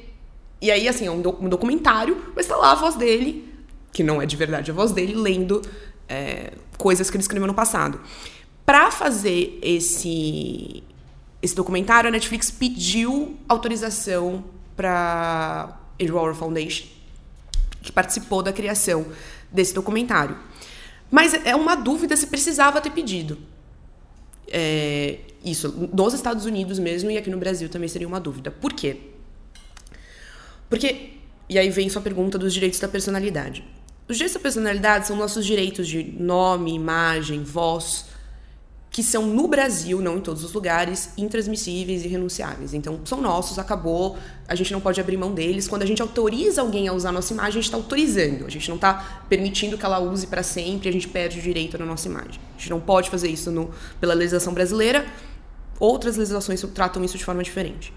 E 0.60 0.70
aí, 0.70 0.88
assim, 0.88 1.06
é 1.06 1.10
um, 1.10 1.22
do, 1.22 1.30
um 1.40 1.48
documentário, 1.48 2.32
mas 2.34 2.46
tá 2.46 2.56
lá 2.56 2.72
a 2.72 2.74
voz 2.74 2.96
dele, 2.96 3.48
que 3.92 4.02
não 4.02 4.20
é 4.20 4.26
de 4.26 4.36
verdade 4.36 4.72
a 4.72 4.74
voz 4.74 4.90
dele, 4.90 5.14
lendo 5.14 5.62
é, 6.08 6.52
coisas 6.76 7.08
que 7.08 7.16
ele 7.16 7.22
escreveu 7.22 7.46
no 7.46 7.54
passado 7.54 8.00
para 8.68 8.90
fazer 8.90 9.58
esse 9.62 10.82
esse 11.40 11.54
documentário, 11.54 12.08
a 12.08 12.10
Netflix 12.10 12.50
pediu 12.50 13.38
autorização 13.48 14.44
para 14.76 15.74
Andrew 15.98 16.16
Warhol 16.16 16.34
Foundation, 16.34 16.86
que 17.80 17.90
participou 17.90 18.42
da 18.42 18.52
criação 18.52 19.06
desse 19.50 19.72
documentário. 19.72 20.36
Mas 21.10 21.32
é 21.46 21.56
uma 21.56 21.76
dúvida 21.76 22.14
se 22.14 22.26
precisava 22.26 22.78
ter 22.78 22.90
pedido. 22.90 23.38
É, 24.48 25.20
isso, 25.42 25.88
nos 25.90 26.12
Estados 26.12 26.44
Unidos 26.44 26.78
mesmo 26.78 27.10
e 27.10 27.16
aqui 27.16 27.30
no 27.30 27.38
Brasil 27.38 27.70
também 27.70 27.88
seria 27.88 28.06
uma 28.06 28.20
dúvida. 28.20 28.50
Por 28.50 28.74
quê? 28.74 28.98
Porque, 30.68 31.12
e 31.48 31.58
aí 31.58 31.70
vem 31.70 31.88
sua 31.88 32.02
pergunta 32.02 32.36
dos 32.36 32.52
direitos 32.52 32.78
da 32.78 32.88
personalidade. 32.88 33.64
Os 34.06 34.18
direitos 34.18 34.34
da 34.34 34.42
personalidade 34.42 35.06
são 35.06 35.16
nossos 35.16 35.46
direitos 35.46 35.88
de 35.88 36.02
nome, 36.02 36.74
imagem, 36.74 37.42
voz, 37.42 38.17
que 38.98 39.02
são 39.04 39.28
no 39.28 39.46
Brasil, 39.46 40.02
não 40.02 40.16
em 40.16 40.20
todos 40.20 40.42
os 40.42 40.52
lugares, 40.52 41.10
intransmissíveis 41.16 42.04
e 42.04 42.08
renunciáveis. 42.08 42.74
Então, 42.74 42.98
são 43.04 43.20
nossos, 43.20 43.56
acabou, 43.56 44.18
a 44.48 44.56
gente 44.56 44.72
não 44.72 44.80
pode 44.80 45.00
abrir 45.00 45.16
mão 45.16 45.32
deles. 45.32 45.68
Quando 45.68 45.82
a 45.82 45.86
gente 45.86 46.02
autoriza 46.02 46.62
alguém 46.62 46.88
a 46.88 46.92
usar 46.92 47.10
a 47.10 47.12
nossa 47.12 47.32
imagem, 47.32 47.50
a 47.50 47.52
gente 47.52 47.66
está 47.66 47.76
autorizando, 47.76 48.44
a 48.44 48.48
gente 48.50 48.68
não 48.68 48.74
está 48.74 49.22
permitindo 49.28 49.78
que 49.78 49.86
ela 49.86 50.00
use 50.00 50.26
para 50.26 50.42
sempre, 50.42 50.88
a 50.88 50.92
gente 50.92 51.06
perde 51.06 51.38
o 51.38 51.42
direito 51.42 51.78
na 51.78 51.86
nossa 51.86 52.08
imagem. 52.08 52.40
A 52.56 52.58
gente 52.58 52.70
não 52.70 52.80
pode 52.80 53.08
fazer 53.08 53.28
isso 53.28 53.52
no, 53.52 53.70
pela 54.00 54.14
legislação 54.14 54.52
brasileira, 54.52 55.06
outras 55.78 56.16
legislações 56.16 56.60
tratam 56.74 57.04
isso 57.04 57.16
de 57.16 57.24
forma 57.24 57.44
diferente. 57.44 57.94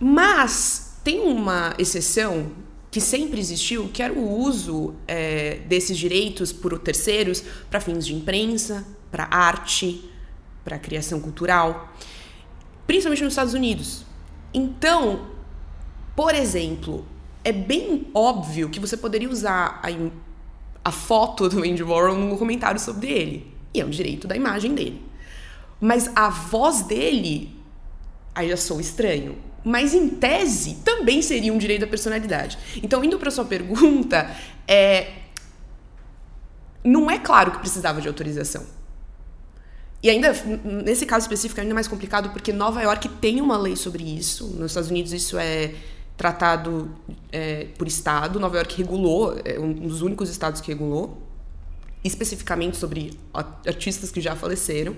Mas 0.00 0.94
tem 1.04 1.20
uma 1.20 1.74
exceção 1.78 2.50
que 2.90 2.98
sempre 2.98 3.38
existiu, 3.38 3.90
que 3.92 4.02
era 4.02 4.14
o 4.14 4.40
uso 4.40 4.94
é, 5.06 5.58
desses 5.68 5.98
direitos 5.98 6.50
por 6.50 6.78
terceiros 6.78 7.44
para 7.68 7.78
fins 7.78 8.06
de 8.06 8.14
imprensa, 8.14 8.86
para 9.16 9.28
arte, 9.30 10.10
para 10.62 10.78
criação 10.78 11.18
cultural, 11.18 11.90
principalmente 12.86 13.24
nos 13.24 13.32
Estados 13.32 13.54
Unidos. 13.54 14.04
Então, 14.52 15.28
por 16.14 16.34
exemplo, 16.34 17.06
é 17.42 17.50
bem 17.50 18.08
óbvio 18.12 18.68
que 18.68 18.78
você 18.78 18.94
poderia 18.94 19.30
usar 19.30 19.80
a, 19.82 19.88
a 20.84 20.92
foto 20.92 21.48
do 21.48 21.60
Andy 21.60 21.82
Warhol 21.82 22.14
num 22.14 22.36
comentário 22.36 22.78
sobre 22.78 23.10
ele. 23.10 23.54
E 23.72 23.80
é 23.80 23.86
um 23.86 23.88
direito 23.88 24.28
da 24.28 24.36
imagem 24.36 24.74
dele. 24.74 25.02
Mas 25.80 26.10
a 26.14 26.28
voz 26.28 26.82
dele, 26.82 27.58
aí 28.34 28.50
já 28.50 28.56
sou 28.58 28.78
estranho. 28.78 29.38
Mas 29.64 29.94
em 29.94 30.10
tese 30.10 30.82
também 30.84 31.22
seria 31.22 31.54
um 31.54 31.58
direito 31.58 31.80
da 31.80 31.86
personalidade. 31.86 32.58
Então, 32.82 33.02
indo 33.02 33.18
para 33.18 33.30
sua 33.30 33.46
pergunta, 33.46 34.30
é, 34.68 35.10
não 36.84 37.10
é 37.10 37.18
claro 37.18 37.52
que 37.52 37.60
precisava 37.60 37.98
de 38.02 38.08
autorização. 38.08 38.75
E 40.02 40.10
ainda, 40.10 40.32
nesse 40.84 41.06
caso 41.06 41.24
específico, 41.24 41.60
é 41.60 41.62
ainda 41.62 41.74
mais 41.74 41.88
complicado 41.88 42.30
porque 42.30 42.52
Nova 42.52 42.82
York 42.82 43.08
tem 43.20 43.40
uma 43.40 43.56
lei 43.56 43.76
sobre 43.76 44.04
isso. 44.04 44.46
Nos 44.46 44.70
Estados 44.70 44.90
Unidos 44.90 45.12
isso 45.12 45.38
é 45.38 45.74
tratado 46.16 46.90
é, 47.32 47.66
por 47.76 47.86
estado. 47.86 48.38
Nova 48.40 48.56
York 48.56 48.76
regulou, 48.76 49.38
é 49.44 49.58
um 49.58 49.72
dos 49.72 50.02
únicos 50.02 50.30
estados 50.30 50.60
que 50.60 50.68
regulou, 50.68 51.22
especificamente 52.04 52.76
sobre 52.76 53.18
artistas 53.66 54.10
que 54.10 54.20
já 54.20 54.36
faleceram. 54.36 54.94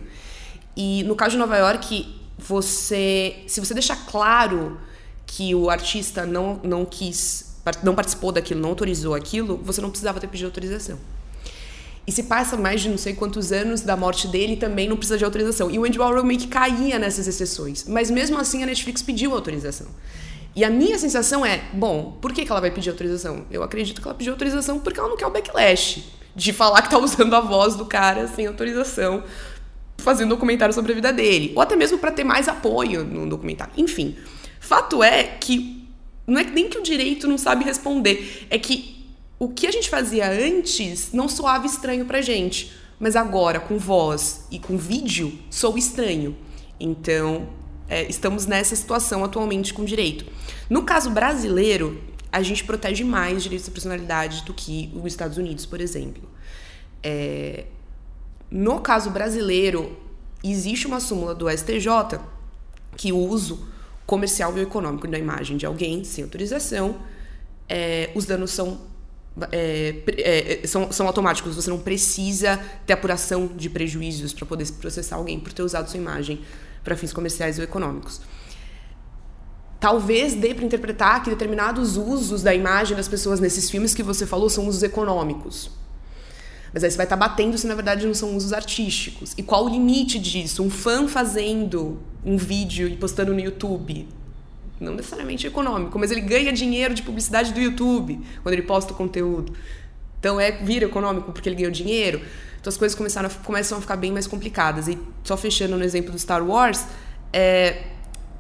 E 0.76 1.02
no 1.05 1.17
caso 1.17 1.33
de 1.33 1.38
Nova 1.38 1.57
York, 1.57 2.14
você, 2.38 3.43
se 3.47 3.61
você 3.61 3.75
deixar 3.75 4.07
claro 4.07 4.78
que 5.26 5.55
o 5.55 5.69
artista 5.69 6.25
não, 6.25 6.61
não 6.62 6.85
quis, 6.85 7.57
não 7.83 7.95
participou 7.95 8.31
daquilo, 8.31 8.61
não 8.61 8.71
autorizou 8.71 9.14
aquilo, 9.14 9.57
você 9.59 9.81
não 9.81 9.90
precisava 9.90 10.21
ter 10.21 10.28
pedido 10.28 10.47
autorização. 10.47 10.99
E 12.08 12.10
se 12.10 12.22
passa 12.22 12.56
mais 12.56 12.80
de 12.80 12.88
não 12.88 12.96
sei 12.96 13.12
quantos 13.12 13.52
anos 13.52 13.82
da 13.82 13.94
morte 13.94 14.28
dele, 14.28 14.56
também 14.56 14.88
não 14.88 14.96
precisa 14.96 15.18
de 15.18 15.26
autorização. 15.26 15.70
E 15.70 15.78
o 15.78 15.84
Andy 15.84 15.98
Warhol 15.98 16.24
meio 16.24 16.40
que 16.40 16.46
caía 16.46 16.98
nessas 16.98 17.28
exceções. 17.28 17.84
Mas 17.86 18.10
mesmo 18.10 18.38
assim 18.38 18.62
a 18.62 18.66
Netflix 18.66 19.02
pediu 19.02 19.34
autorização. 19.34 19.88
E 20.56 20.64
a 20.64 20.70
minha 20.70 20.98
sensação 20.98 21.44
é, 21.44 21.64
bom, 21.70 22.16
por 22.18 22.32
que, 22.32 22.46
que 22.46 22.50
ela 22.50 22.62
vai 22.62 22.70
pedir 22.70 22.88
autorização? 22.88 23.44
Eu 23.50 23.62
acredito 23.62 24.00
que 24.00 24.08
ela 24.08 24.14
pediu 24.14 24.32
autorização 24.32 24.78
porque 24.78 24.98
ela 24.98 25.10
não 25.10 25.18
quer 25.18 25.26
o 25.26 25.30
backlash 25.30 26.02
de 26.34 26.50
falar 26.50 26.80
que 26.80 26.88
tá 26.88 26.96
usando 26.98 27.34
a 27.34 27.40
voz 27.40 27.74
do 27.74 27.84
cara 27.84 28.26
sem 28.26 28.46
autorização 28.46 29.22
fazendo 29.98 30.28
um 30.28 30.30
documentário 30.30 30.74
sobre 30.74 30.92
a 30.92 30.94
vida 30.94 31.12
dele, 31.12 31.52
ou 31.54 31.60
até 31.60 31.76
mesmo 31.76 31.98
para 31.98 32.10
ter 32.10 32.24
mais 32.24 32.48
apoio 32.48 33.04
no 33.04 33.28
documentário. 33.28 33.74
Enfim, 33.76 34.16
fato 34.58 35.02
é 35.02 35.24
que 35.24 35.86
não 36.26 36.40
é 36.40 36.44
nem 36.44 36.70
que 36.70 36.78
o 36.78 36.82
direito 36.82 37.28
não 37.28 37.36
sabe 37.36 37.64
responder, 37.64 38.46
é 38.48 38.58
que 38.58 38.98
o 39.38 39.49
que 39.49 39.66
a 39.66 39.71
gente 39.71 39.88
fazia 39.88 40.30
antes 40.30 41.12
não 41.12 41.28
soava 41.28 41.66
estranho 41.66 42.04
pra 42.04 42.21
gente, 42.21 42.73
mas 42.99 43.16
agora 43.16 43.61
com 43.61 43.78
voz 43.78 44.47
e 44.50 44.59
com 44.59 44.76
vídeo 44.76 45.38
sou 45.50 45.78
estranho. 45.78 46.37
Então, 46.80 47.49
é, 47.88 48.09
estamos 48.09 48.47
nessa 48.47 48.75
situação 48.76 49.25
atualmente 49.25 49.73
com 49.73 49.85
direito. 49.85 50.26
No 50.68 50.83
caso 50.83 51.11
brasileiro, 51.11 52.02
a 52.30 52.42
gente 52.42 52.64
protege 52.64 53.04
mais 53.04 53.42
direitos 53.42 53.66
da 53.66 53.73
personalidade 53.73 54.45
do 54.45 54.52
que 54.52 54.90
os 54.95 55.07
Estados 55.07 55.38
Unidos, 55.38 55.64
por 55.64 55.80
exemplo. 55.80 56.28
É, 57.02 57.64
no 58.50 58.80
caso 58.80 59.11
brasileiro, 59.11 59.97
existe 60.42 60.87
uma 60.87 61.00
súmula 61.00 61.35
do 61.35 61.49
STJ 61.50 62.21
que 62.97 63.12
o 63.12 63.18
uso 63.18 63.68
comercial 64.07 64.57
e 64.57 64.62
econômico 64.62 65.07
da 65.07 65.18
imagem 65.18 65.57
de 65.57 65.66
alguém 65.66 66.02
sem 66.02 66.25
autorização, 66.25 66.97
é, 67.68 68.11
os 68.14 68.25
danos 68.25 68.50
são, 68.50 68.80
é, 69.52 70.61
é, 70.62 70.66
são, 70.66 70.90
são 70.92 71.07
automáticos. 71.07 71.54
Você 71.54 71.71
não 71.71 71.78
precisa 71.78 72.59
ter 72.87 72.92
apuração 72.92 73.49
de 73.49 73.68
prejuízos 73.71 74.33
para 74.33 74.47
poder 74.47 74.71
processar 74.73 75.16
alguém 75.16 75.38
por 75.38 75.52
ter 75.52 75.62
usado 75.62 75.88
sua 75.88 75.99
imagem 75.99 76.40
para 76.83 76.97
fins 76.97 77.12
comerciais 77.12 77.59
ou 77.59 77.64
econômicos. 77.64 78.21
Talvez 79.80 80.35
dê 80.35 80.54
para 80.54 80.64
interpretar 80.64 81.23
que 81.23 81.30
determinados 81.30 81.97
usos 81.97 82.42
da 82.42 82.52
imagem 82.52 82.97
das 82.97 83.07
pessoas 83.07 83.38
nesses 83.38 83.71
filmes 83.71 83.95
que 83.95 84.02
você 84.02 84.26
falou 84.26 84.50
são 84.50 84.66
usos 84.66 84.83
econômicos. 84.83 85.71
Mas 86.73 86.85
aí 86.85 86.90
você 86.90 86.97
vai 86.97 87.07
estar 87.07 87.16
tá 87.16 87.28
batendo 87.28 87.57
se 87.57 87.66
na 87.66 87.75
verdade 87.75 88.07
não 88.07 88.14
são 88.14 88.37
usos 88.37 88.52
artísticos. 88.52 89.35
E 89.37 89.42
qual 89.42 89.64
o 89.64 89.68
limite 89.68 90.18
disso? 90.18 90.62
Um 90.62 90.71
fã 90.71 91.07
fazendo 91.07 91.99
um 92.25 92.37
vídeo 92.37 92.88
e 92.88 92.97
postando 92.97 93.33
no 93.33 93.40
YouTube. 93.40 94.09
Não 94.80 94.94
necessariamente 94.94 95.47
econômico, 95.47 95.99
mas 95.99 96.11
ele 96.11 96.20
ganha 96.20 96.52
dinheiro 96.52 96.94
de 96.94 97.02
publicidade 97.02 97.52
do 97.52 97.61
YouTube 97.61 98.20
quando 98.42 98.52
ele 98.52 98.62
posta 98.62 98.92
o 98.92 98.97
conteúdo. 98.97 99.52
Então 100.20 100.40
é 100.40 100.52
vira 100.52 100.87
econômico 100.87 101.32
porque 101.32 101.49
ele 101.49 101.56
ganhou 101.56 101.70
dinheiro. 101.70 102.20
Então 102.61 102.70
as 102.70 102.76
coisas 102.76 102.97
começaram 102.97 103.28
a, 103.28 103.44
começam 103.44 103.78
a 103.78 103.80
ficar 103.80 103.97
bem 103.97 104.12
mais 104.12 104.26
complicadas. 104.26 104.88
E 104.88 104.99
só 105.25 105.37
fechando 105.37 105.76
no 105.76 105.85
exemplo 105.85 106.12
do 106.12 106.18
Star 106.18 106.44
Wars, 106.44 106.87
é, 107.32 107.85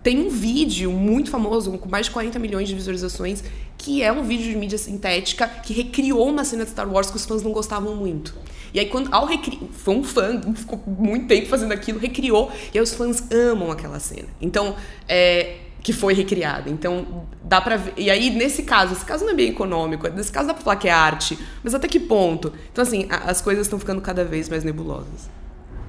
tem 0.02 0.20
um 0.20 0.28
vídeo 0.28 0.90
muito 0.92 1.30
famoso, 1.30 1.76
com 1.78 1.88
mais 1.88 2.06
de 2.06 2.12
40 2.12 2.38
milhões 2.38 2.68
de 2.68 2.74
visualizações, 2.74 3.42
que 3.76 4.02
é 4.02 4.12
um 4.12 4.22
vídeo 4.22 4.50
de 4.50 4.56
mídia 4.56 4.78
sintética 4.78 5.46
que 5.46 5.72
recriou 5.72 6.28
uma 6.28 6.44
cena 6.44 6.64
de 6.64 6.70
Star 6.70 6.90
Wars 6.90 7.10
que 7.10 7.16
os 7.16 7.24
fãs 7.24 7.42
não 7.42 7.52
gostavam 7.52 7.94
muito. 7.94 8.34
E 8.72 8.80
aí, 8.80 8.86
quando 8.86 9.08
ao 9.12 9.24
recri... 9.24 9.58
foi 9.72 9.94
um 9.94 10.04
fã, 10.04 10.40
ficou 10.54 10.82
muito 10.86 11.26
tempo 11.26 11.46
fazendo 11.46 11.72
aquilo, 11.72 11.98
recriou, 11.98 12.50
e 12.72 12.78
aí 12.78 12.82
os 12.82 12.94
fãs 12.94 13.22
amam 13.30 13.70
aquela 13.70 13.98
cena. 13.98 14.28
Então, 14.40 14.76
é, 15.08 15.56
que 15.82 15.92
foi 15.92 16.14
recriada. 16.14 16.68
Então, 16.68 17.24
dá 17.42 17.60
pra 17.60 17.76
ver. 17.76 17.92
E 17.96 18.10
aí, 18.10 18.30
nesse 18.30 18.62
caso, 18.62 18.92
esse 18.92 19.04
caso 19.04 19.24
não 19.24 19.32
é 19.32 19.34
bem 19.34 19.50
econômico, 19.50 20.08
nesse 20.08 20.30
caso 20.30 20.48
dá 20.48 20.54
pra 20.54 20.62
falar 20.62 20.76
que 20.76 20.88
é 20.88 20.92
arte, 20.92 21.38
mas 21.62 21.74
até 21.74 21.88
que 21.88 22.00
ponto? 22.00 22.52
Então, 22.72 22.82
assim, 22.82 23.06
a, 23.08 23.30
as 23.30 23.40
coisas 23.40 23.66
estão 23.66 23.78
ficando 23.78 24.00
cada 24.00 24.24
vez 24.24 24.48
mais 24.48 24.64
nebulosas. 24.64 25.28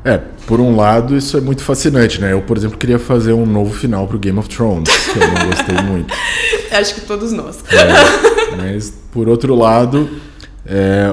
É, 0.04 0.18
por 0.48 0.62
um 0.62 0.76
lado, 0.78 1.18
isso 1.18 1.36
é 1.36 1.42
muito 1.42 1.62
fascinante, 1.62 2.22
né? 2.22 2.32
Eu, 2.32 2.42
por 2.42 2.56
exemplo, 2.56 2.78
queria 2.78 2.98
fazer 2.98 3.34
um 3.34 3.46
novo 3.46 3.74
final 3.74 4.08
pro 4.08 4.18
Game 4.18 4.40
of 4.40 4.48
Thrones, 4.48 4.90
que 4.90 5.20
eu 5.20 5.28
não 5.28 5.50
gostei 5.50 5.76
muito. 5.84 6.14
Acho 6.72 6.96
que 6.96 7.02
todos 7.02 7.34
nós. 7.34 7.60
É, 7.70 8.56
mas, 8.56 8.94
por 9.12 9.28
outro 9.28 9.54
lado, 9.56 10.10
é, 10.66 11.08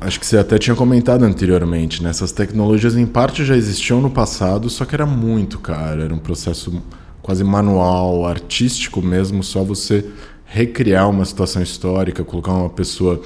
acho 0.00 0.20
que 0.20 0.26
você 0.26 0.38
até 0.38 0.56
tinha 0.56 0.76
comentado 0.76 1.24
anteriormente, 1.24 2.00
né? 2.00 2.10
Essas 2.10 2.30
tecnologias, 2.30 2.96
em 2.96 3.06
parte, 3.06 3.44
já 3.44 3.56
existiam 3.56 4.00
no 4.00 4.10
passado, 4.10 4.70
só 4.70 4.84
que 4.84 4.94
era 4.94 5.06
muito 5.06 5.58
caro, 5.58 6.02
era 6.02 6.14
um 6.14 6.18
processo 6.18 6.80
quase 7.28 7.44
manual, 7.44 8.26
artístico 8.26 9.02
mesmo, 9.02 9.44
só 9.44 9.62
você 9.62 10.02
recriar 10.46 11.10
uma 11.10 11.26
situação 11.26 11.60
histórica, 11.62 12.24
colocar 12.24 12.54
uma 12.54 12.70
pessoa 12.70 13.20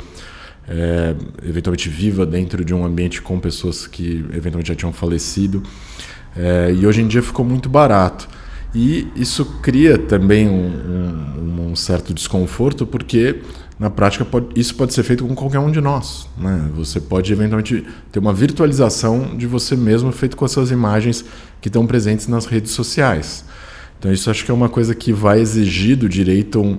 é, 0.66 1.14
eventualmente 1.48 1.88
viva 1.88 2.26
dentro 2.26 2.64
de 2.64 2.74
um 2.74 2.84
ambiente 2.84 3.22
com 3.22 3.38
pessoas 3.38 3.86
que 3.86 4.26
eventualmente 4.32 4.70
já 4.70 4.74
tinham 4.74 4.92
falecido. 4.92 5.62
É, 6.36 6.74
e 6.76 6.84
hoje 6.84 7.00
em 7.00 7.06
dia 7.06 7.22
ficou 7.22 7.44
muito 7.44 7.68
barato. 7.68 8.28
E 8.74 9.06
isso 9.14 9.44
cria 9.62 9.96
também 9.96 10.48
um, 10.48 11.36
um, 11.38 11.70
um 11.70 11.76
certo 11.76 12.12
desconforto, 12.12 12.84
porque 12.84 13.40
na 13.78 13.88
prática 13.88 14.24
pode, 14.24 14.48
isso 14.58 14.74
pode 14.74 14.94
ser 14.94 15.04
feito 15.04 15.24
com 15.24 15.34
qualquer 15.36 15.60
um 15.60 15.70
de 15.70 15.80
nós. 15.80 16.26
Né? 16.36 16.70
Você 16.74 16.98
pode 17.00 17.32
eventualmente 17.32 17.86
ter 18.10 18.18
uma 18.18 18.32
virtualização 18.32 19.36
de 19.36 19.46
você 19.46 19.76
mesmo 19.76 20.10
feito 20.10 20.36
com 20.36 20.44
as 20.44 20.50
suas 20.50 20.72
imagens 20.72 21.24
que 21.60 21.68
estão 21.68 21.86
presentes 21.86 22.26
nas 22.26 22.46
redes 22.46 22.72
sociais. 22.72 23.44
Então 24.02 24.12
isso 24.12 24.28
acho 24.28 24.44
que 24.44 24.50
é 24.50 24.54
uma 24.54 24.68
coisa 24.68 24.96
que 24.96 25.12
vai 25.12 25.38
exigir 25.38 25.96
do 25.96 26.08
direito 26.08 26.60
um, 26.60 26.76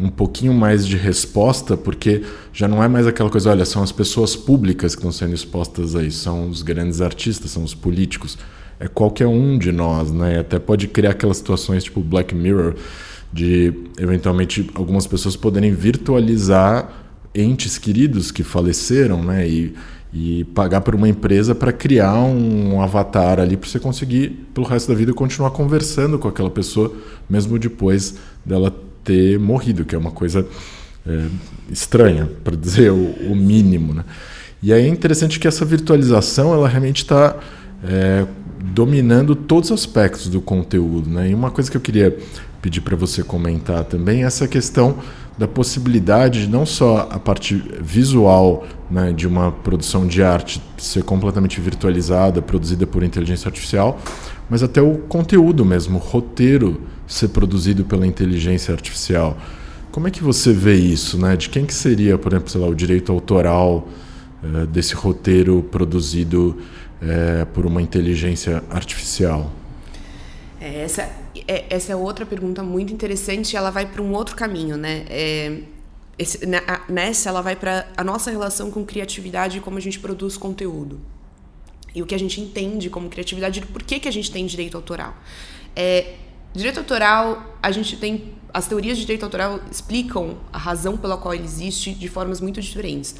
um 0.00 0.08
pouquinho 0.08 0.54
mais 0.54 0.86
de 0.86 0.96
resposta, 0.96 1.76
porque 1.76 2.22
já 2.50 2.66
não 2.66 2.82
é 2.82 2.88
mais 2.88 3.06
aquela 3.06 3.28
coisa, 3.28 3.50
olha, 3.50 3.66
são 3.66 3.82
as 3.82 3.92
pessoas 3.92 4.34
públicas 4.34 4.94
que 4.94 5.00
estão 5.00 5.12
sendo 5.12 5.34
expostas 5.34 5.94
a 5.94 6.02
isso, 6.02 6.20
são 6.20 6.48
os 6.48 6.62
grandes 6.62 7.02
artistas, 7.02 7.50
são 7.50 7.62
os 7.62 7.74
políticos. 7.74 8.38
é 8.80 8.88
qualquer 8.88 9.26
um 9.26 9.58
de 9.58 9.70
nós, 9.70 10.10
né? 10.10 10.38
Até 10.38 10.58
pode 10.58 10.88
criar 10.88 11.10
aquelas 11.10 11.36
situações 11.36 11.84
tipo 11.84 12.00
Black 12.00 12.34
Mirror, 12.34 12.74
de 13.30 13.74
eventualmente 13.98 14.70
algumas 14.74 15.06
pessoas 15.06 15.36
poderem 15.36 15.74
virtualizar 15.74 16.90
entes 17.34 17.76
queridos 17.76 18.30
que 18.30 18.42
faleceram, 18.42 19.22
né? 19.22 19.46
E, 19.46 19.74
e 20.12 20.44
pagar 20.44 20.82
por 20.82 20.94
uma 20.94 21.08
empresa 21.08 21.54
para 21.54 21.72
criar 21.72 22.14
um 22.14 22.82
avatar 22.82 23.40
ali 23.40 23.56
para 23.56 23.68
você 23.68 23.80
conseguir, 23.80 24.46
pelo 24.52 24.66
resto 24.66 24.88
da 24.88 24.94
vida, 24.94 25.12
continuar 25.14 25.50
conversando 25.52 26.18
com 26.18 26.28
aquela 26.28 26.50
pessoa, 26.50 26.92
mesmo 27.28 27.58
depois 27.58 28.16
dela 28.44 28.74
ter 29.02 29.38
morrido, 29.38 29.84
que 29.84 29.94
é 29.94 29.98
uma 29.98 30.10
coisa 30.10 30.46
é, 31.06 31.26
estranha, 31.70 32.28
para 32.44 32.54
dizer 32.54 32.92
o, 32.92 33.30
o, 33.30 33.34
mínimo. 33.34 33.94
Né? 33.94 34.04
E 34.62 34.72
aí 34.72 34.84
é 34.84 34.88
interessante 34.88 35.40
que 35.40 35.48
essa 35.48 35.64
virtualização 35.64 36.52
ela 36.52 36.68
realmente 36.68 36.98
está 36.98 37.36
é, 37.82 38.26
dominando 38.62 39.34
todos 39.34 39.70
os 39.70 39.80
aspectos 39.80 40.28
do 40.28 40.42
conteúdo. 40.42 41.08
Né? 41.08 41.30
E 41.30 41.34
uma 41.34 41.50
coisa 41.50 41.70
que 41.70 41.76
eu 41.76 41.80
queria 41.80 42.16
pedir 42.60 42.82
para 42.82 42.94
você 42.94 43.22
comentar 43.22 43.84
também 43.84 44.22
é 44.22 44.26
essa 44.26 44.46
questão 44.46 44.98
da 45.42 45.48
possibilidade 45.48 46.42
de 46.42 46.48
não 46.48 46.64
só 46.64 47.08
a 47.10 47.18
parte 47.18 47.56
visual 47.80 48.64
né, 48.88 49.12
de 49.12 49.26
uma 49.26 49.50
produção 49.50 50.06
de 50.06 50.22
arte 50.22 50.62
ser 50.78 51.02
completamente 51.02 51.60
virtualizada, 51.60 52.40
produzida 52.40 52.86
por 52.86 53.02
inteligência 53.02 53.48
artificial, 53.48 53.98
mas 54.48 54.62
até 54.62 54.80
o 54.80 54.98
conteúdo 54.98 55.64
mesmo, 55.64 55.98
o 55.98 56.00
roteiro 56.00 56.82
ser 57.08 57.26
produzido 57.30 57.84
pela 57.84 58.06
inteligência 58.06 58.72
artificial. 58.72 59.36
Como 59.90 60.06
é 60.06 60.12
que 60.12 60.22
você 60.22 60.52
vê 60.52 60.76
isso? 60.76 61.18
Né? 61.18 61.36
De 61.36 61.48
quem 61.48 61.66
que 61.66 61.74
seria, 61.74 62.16
por 62.16 62.32
exemplo, 62.32 62.60
lá, 62.60 62.68
o 62.68 62.74
direito 62.74 63.10
autoral 63.10 63.88
uh, 64.44 64.64
desse 64.68 64.94
roteiro 64.94 65.60
produzido 65.72 66.56
uh, 67.02 67.46
por 67.46 67.66
uma 67.66 67.82
inteligência 67.82 68.62
artificial? 68.70 69.50
É, 70.60 70.84
essa, 70.84 71.10
é, 71.46 71.66
essa 71.70 71.92
é 71.92 71.96
outra 71.96 72.24
pergunta 72.24 72.62
muito 72.62 72.92
interessante. 72.92 73.56
Ela 73.56 73.70
vai 73.70 73.86
para 73.86 74.02
um 74.02 74.12
outro 74.12 74.36
caminho, 74.36 74.76
né? 74.76 75.04
É, 75.08 75.60
esse, 76.18 76.40
nessa, 76.88 77.28
ela 77.28 77.40
vai 77.40 77.56
para 77.56 77.88
a 77.96 78.04
nossa 78.04 78.30
relação 78.30 78.70
com 78.70 78.84
criatividade 78.84 79.58
e 79.58 79.60
como 79.60 79.78
a 79.78 79.80
gente 79.80 79.98
produz 79.98 80.36
conteúdo. 80.36 81.00
E 81.94 82.02
o 82.02 82.06
que 82.06 82.14
a 82.14 82.18
gente 82.18 82.40
entende 82.40 82.88
como 82.88 83.08
criatividade 83.08 83.60
por 83.62 83.82
que, 83.82 84.00
que 84.00 84.08
a 84.08 84.12
gente 84.12 84.30
tem 84.30 84.46
direito 84.46 84.76
autoral. 84.76 85.14
É, 85.74 86.14
direito 86.54 86.78
autoral, 86.78 87.56
a 87.62 87.70
gente 87.70 87.96
tem. 87.96 88.34
As 88.52 88.66
teorias 88.66 88.98
de 88.98 89.04
direito 89.04 89.24
autoral 89.24 89.60
explicam 89.70 90.36
a 90.52 90.58
razão 90.58 90.96
pela 90.96 91.16
qual 91.16 91.32
ele 91.32 91.44
existe 91.44 91.92
de 91.92 92.08
formas 92.08 92.40
muito 92.40 92.60
diferentes. 92.60 93.16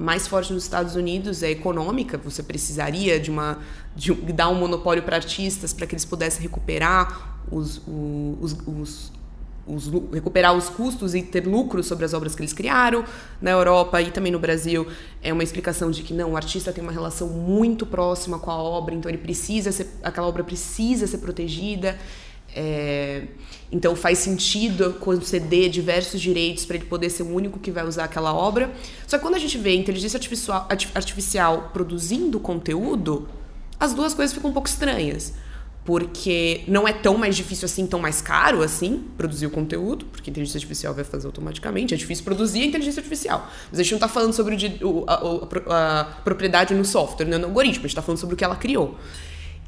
Mais 0.00 0.26
forte 0.26 0.52
nos 0.52 0.64
Estados 0.64 0.96
Unidos 0.96 1.42
é 1.42 1.50
econômica, 1.50 2.18
você 2.18 2.42
precisaria 2.42 3.20
de 3.20 3.30
uma 3.30 3.58
de 3.94 4.12
dar 4.12 4.48
um 4.48 4.56
monopólio 4.56 5.02
para 5.04 5.16
artistas 5.16 5.72
para 5.72 5.86
que 5.86 5.94
eles 5.94 6.04
pudessem 6.04 6.42
recuperar 6.42 7.38
os, 7.50 7.80
os, 7.86 8.56
os, 8.66 9.12
os, 9.66 9.92
recuperar 10.12 10.54
os 10.54 10.68
custos 10.68 11.14
e 11.14 11.22
ter 11.22 11.46
lucro 11.46 11.82
sobre 11.82 12.04
as 12.04 12.12
obras 12.12 12.34
que 12.34 12.42
eles 12.42 12.52
criaram. 12.52 13.04
Na 13.40 13.52
Europa 13.52 14.00
e 14.02 14.10
também 14.10 14.32
no 14.32 14.38
Brasil 14.38 14.86
é 15.22 15.32
uma 15.32 15.44
explicação 15.44 15.90
de 15.90 16.02
que 16.02 16.12
não, 16.12 16.32
o 16.32 16.36
artista 16.36 16.72
tem 16.72 16.82
uma 16.82 16.92
relação 16.92 17.28
muito 17.28 17.86
próxima 17.86 18.38
com 18.38 18.50
a 18.50 18.56
obra, 18.56 18.94
então 18.94 19.08
ele 19.08 19.18
precisa 19.18 19.70
ser, 19.70 19.88
aquela 20.02 20.26
obra 20.26 20.42
precisa 20.42 21.06
ser 21.06 21.18
protegida. 21.18 21.96
É, 22.54 23.22
então 23.72 23.96
faz 23.96 24.18
sentido 24.18 24.94
conceder 25.00 25.68
diversos 25.68 26.20
direitos 26.20 26.64
para 26.64 26.76
ele 26.76 26.84
poder 26.84 27.10
ser 27.10 27.24
o 27.24 27.34
único 27.34 27.58
que 27.58 27.72
vai 27.72 27.84
usar 27.84 28.04
aquela 28.04 28.32
obra. 28.32 28.70
Só 29.06 29.18
que 29.18 29.22
quando 29.22 29.34
a 29.34 29.38
gente 29.38 29.58
vê 29.58 29.74
inteligência 29.74 30.16
artificial, 30.16 30.68
artificial 30.94 31.70
produzindo 31.72 32.38
conteúdo, 32.38 33.28
as 33.78 33.92
duas 33.92 34.14
coisas 34.14 34.32
ficam 34.32 34.50
um 34.50 34.52
pouco 34.52 34.68
estranhas. 34.68 35.34
Porque 35.84 36.62
não 36.66 36.88
é 36.88 36.94
tão 36.94 37.18
mais 37.18 37.36
difícil 37.36 37.66
assim, 37.66 37.86
tão 37.86 38.00
mais 38.00 38.22
caro 38.22 38.62
assim, 38.62 39.04
produzir 39.18 39.46
o 39.46 39.50
conteúdo, 39.50 40.06
porque 40.06 40.30
a 40.30 40.32
inteligência 40.32 40.56
artificial 40.56 40.94
vai 40.94 41.04
fazer 41.04 41.26
automaticamente. 41.26 41.92
É 41.92 41.96
difícil 41.96 42.24
produzir 42.24 42.62
a 42.62 42.64
inteligência 42.64 43.00
artificial. 43.00 43.50
Mas 43.70 43.80
a 43.80 43.82
gente 43.82 43.92
não 43.92 43.96
está 43.96 44.08
falando 44.08 44.32
sobre 44.32 44.54
o, 44.82 45.04
a, 45.06 45.14
a, 45.14 46.00
a, 46.00 46.04
propriedade 46.04 46.72
no 46.72 46.84
software, 46.86 47.26
no 47.26 47.46
algoritmo, 47.46 47.80
a 47.80 47.82
gente 47.82 47.88
está 47.88 48.00
falando 48.00 48.18
sobre 48.18 48.34
o 48.34 48.38
que 48.38 48.44
ela 48.44 48.56
criou. 48.56 48.96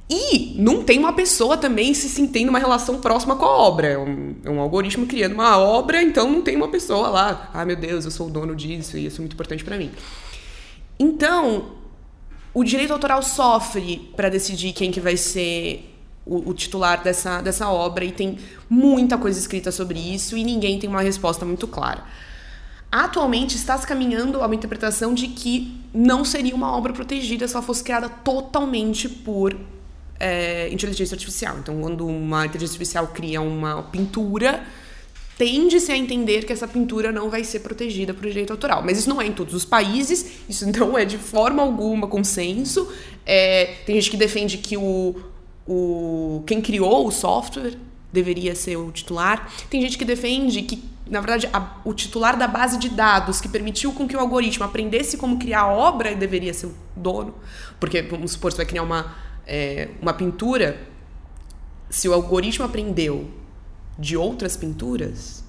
E 0.08 0.54
não 0.56 0.84
tem 0.84 0.98
uma 1.00 1.12
pessoa 1.12 1.56
também 1.56 1.92
se 1.92 2.08
sentindo 2.08 2.48
uma 2.48 2.60
relação 2.60 3.00
próxima 3.00 3.34
com 3.34 3.44
a 3.44 3.56
obra. 3.58 3.88
É 3.88 3.98
um, 3.98 4.36
é 4.44 4.50
um, 4.50 4.60
algoritmo 4.60 5.04
criando 5.04 5.32
uma 5.32 5.58
obra, 5.58 6.00
então 6.00 6.30
não 6.30 6.42
tem 6.42 6.54
uma 6.54 6.68
pessoa 6.68 7.08
lá. 7.08 7.50
Ah, 7.52 7.64
meu 7.64 7.74
Deus, 7.74 8.04
eu 8.04 8.10
sou 8.10 8.28
o 8.28 8.30
dono 8.30 8.54
disso 8.54 8.96
e 8.96 9.06
isso 9.06 9.16
é 9.16 9.20
muito 9.20 9.32
importante 9.32 9.64
para 9.64 9.76
mim. 9.76 9.90
Então, 10.98 11.72
o 12.54 12.62
direito 12.62 12.92
autoral 12.92 13.20
sofre 13.20 14.10
para 14.14 14.28
decidir 14.28 14.72
quem 14.72 14.92
que 14.92 15.00
vai 15.00 15.16
ser 15.16 15.92
o, 16.24 16.50
o, 16.50 16.54
titular 16.54 17.02
dessa, 17.02 17.42
dessa 17.42 17.68
obra 17.68 18.04
e 18.04 18.12
tem 18.12 18.38
muita 18.70 19.18
coisa 19.18 19.38
escrita 19.38 19.72
sobre 19.72 19.98
isso 19.98 20.36
e 20.36 20.44
ninguém 20.44 20.78
tem 20.78 20.88
uma 20.88 21.02
resposta 21.02 21.44
muito 21.44 21.66
clara. 21.66 22.04
Atualmente 22.90 23.56
está 23.56 23.76
se 23.76 23.86
caminhando 23.86 24.40
a 24.40 24.46
uma 24.46 24.54
interpretação 24.54 25.12
de 25.12 25.26
que 25.28 25.80
não 25.92 26.24
seria 26.24 26.54
uma 26.54 26.74
obra 26.74 26.92
protegida 26.92 27.46
se 27.48 27.54
ela 27.54 27.62
fosse 27.62 27.82
criada 27.82 28.08
totalmente 28.08 29.08
por 29.08 29.56
é, 30.18 30.68
inteligência 30.70 31.14
artificial. 31.14 31.58
Então, 31.58 31.80
quando 31.80 32.06
uma 32.06 32.46
inteligência 32.46 32.74
artificial 32.74 33.08
cria 33.08 33.40
uma 33.40 33.82
pintura, 33.84 34.64
tende-se 35.38 35.92
a 35.92 35.96
entender 35.96 36.44
que 36.44 36.52
essa 36.52 36.66
pintura 36.66 37.12
não 37.12 37.28
vai 37.28 37.44
ser 37.44 37.60
protegida 37.60 38.14
por 38.14 38.26
direito 38.26 38.52
autoral. 38.52 38.82
Mas 38.82 38.98
isso 38.98 39.08
não 39.08 39.20
é 39.20 39.26
em 39.26 39.32
todos 39.32 39.54
os 39.54 39.64
países, 39.64 40.40
isso 40.48 40.66
não 40.72 40.96
é 40.96 41.04
de 41.04 41.18
forma 41.18 41.62
alguma 41.62 42.06
consenso. 42.06 42.90
É, 43.24 43.76
tem 43.84 43.94
gente 43.96 44.10
que 44.10 44.16
defende 44.16 44.58
que 44.58 44.76
o, 44.76 45.14
o, 45.66 46.42
quem 46.46 46.60
criou 46.60 47.06
o 47.06 47.10
software 47.10 47.74
deveria 48.12 48.54
ser 48.54 48.76
o 48.76 48.90
titular. 48.90 49.52
Tem 49.68 49.82
gente 49.82 49.98
que 49.98 50.04
defende 50.04 50.62
que, 50.62 50.82
na 51.06 51.20
verdade, 51.20 51.48
a, 51.52 51.76
o 51.84 51.92
titular 51.92 52.38
da 52.38 52.48
base 52.48 52.78
de 52.78 52.88
dados 52.88 53.40
que 53.40 53.48
permitiu 53.48 53.92
com 53.92 54.08
que 54.08 54.16
o 54.16 54.20
algoritmo 54.20 54.64
aprendesse 54.64 55.18
como 55.18 55.38
criar 55.38 55.62
a 55.62 55.72
obra 55.72 56.14
deveria 56.14 56.54
ser 56.54 56.66
o 56.66 56.74
dono. 56.94 57.34
Porque, 57.78 58.00
vamos 58.00 58.32
supor, 58.32 58.52
você 58.52 58.56
vai 58.56 58.66
criar 58.66 58.82
uma 58.82 59.14
é, 59.46 59.88
uma 60.02 60.12
pintura, 60.12 60.78
se 61.88 62.08
o 62.08 62.12
algoritmo 62.12 62.64
aprendeu 62.64 63.30
de 63.98 64.16
outras 64.16 64.56
pinturas, 64.56 65.44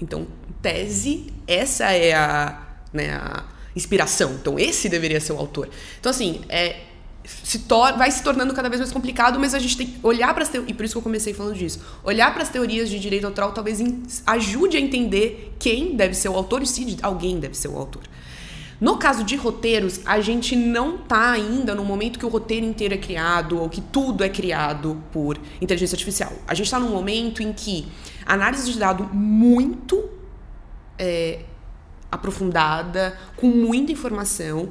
então, 0.00 0.26
tese, 0.60 1.32
essa 1.46 1.92
é 1.92 2.12
a, 2.14 2.62
né, 2.92 3.12
a 3.14 3.44
inspiração. 3.74 4.32
Então, 4.34 4.58
esse 4.58 4.88
deveria 4.88 5.20
ser 5.20 5.32
o 5.32 5.38
autor. 5.38 5.68
Então, 5.98 6.10
assim, 6.10 6.42
é, 6.48 6.80
se 7.24 7.58
vai 7.96 8.10
se 8.10 8.22
tornando 8.22 8.52
cada 8.52 8.68
vez 8.68 8.80
mais 8.80 8.92
complicado, 8.92 9.38
mas 9.38 9.54
a 9.54 9.58
gente 9.58 9.76
tem 9.76 9.86
que 9.86 9.98
olhar 10.02 10.32
para 10.34 10.42
as 10.42 10.52
e 10.54 10.74
por 10.74 10.84
isso 10.84 10.94
que 10.94 10.98
eu 10.98 11.02
comecei 11.02 11.32
falando 11.32 11.54
disso. 11.54 11.80
Olhar 12.02 12.32
para 12.32 12.42
as 12.42 12.50
teorias 12.50 12.90
de 12.90 12.98
direito 12.98 13.24
autoral 13.24 13.52
talvez 13.52 13.80
ajude 14.26 14.76
a 14.76 14.80
entender 14.80 15.54
quem 15.58 15.96
deve 15.96 16.14
ser 16.14 16.28
o 16.28 16.34
autor 16.34 16.62
e 16.62 16.66
se 16.66 16.98
alguém 17.02 17.40
deve 17.40 17.56
ser 17.56 17.68
o 17.68 17.76
autor. 17.78 18.02
No 18.80 18.96
caso 18.96 19.22
de 19.22 19.36
roteiros, 19.36 20.00
a 20.04 20.20
gente 20.20 20.56
não 20.56 20.96
está 20.96 21.30
ainda 21.30 21.74
no 21.74 21.84
momento 21.84 22.18
que 22.18 22.26
o 22.26 22.28
roteiro 22.28 22.66
inteiro 22.66 22.94
é 22.94 22.98
criado 22.98 23.60
ou 23.60 23.68
que 23.68 23.80
tudo 23.80 24.24
é 24.24 24.28
criado 24.28 25.00
por 25.12 25.38
inteligência 25.60 25.94
artificial. 25.94 26.32
A 26.46 26.54
gente 26.54 26.66
está 26.66 26.78
num 26.78 26.90
momento 26.90 27.42
em 27.42 27.52
que 27.52 27.86
análise 28.26 28.70
de 28.72 28.78
dado 28.78 29.04
muito 29.12 30.08
é, 30.98 31.40
aprofundada, 32.10 33.16
com 33.36 33.46
muita 33.46 33.92
informação, 33.92 34.70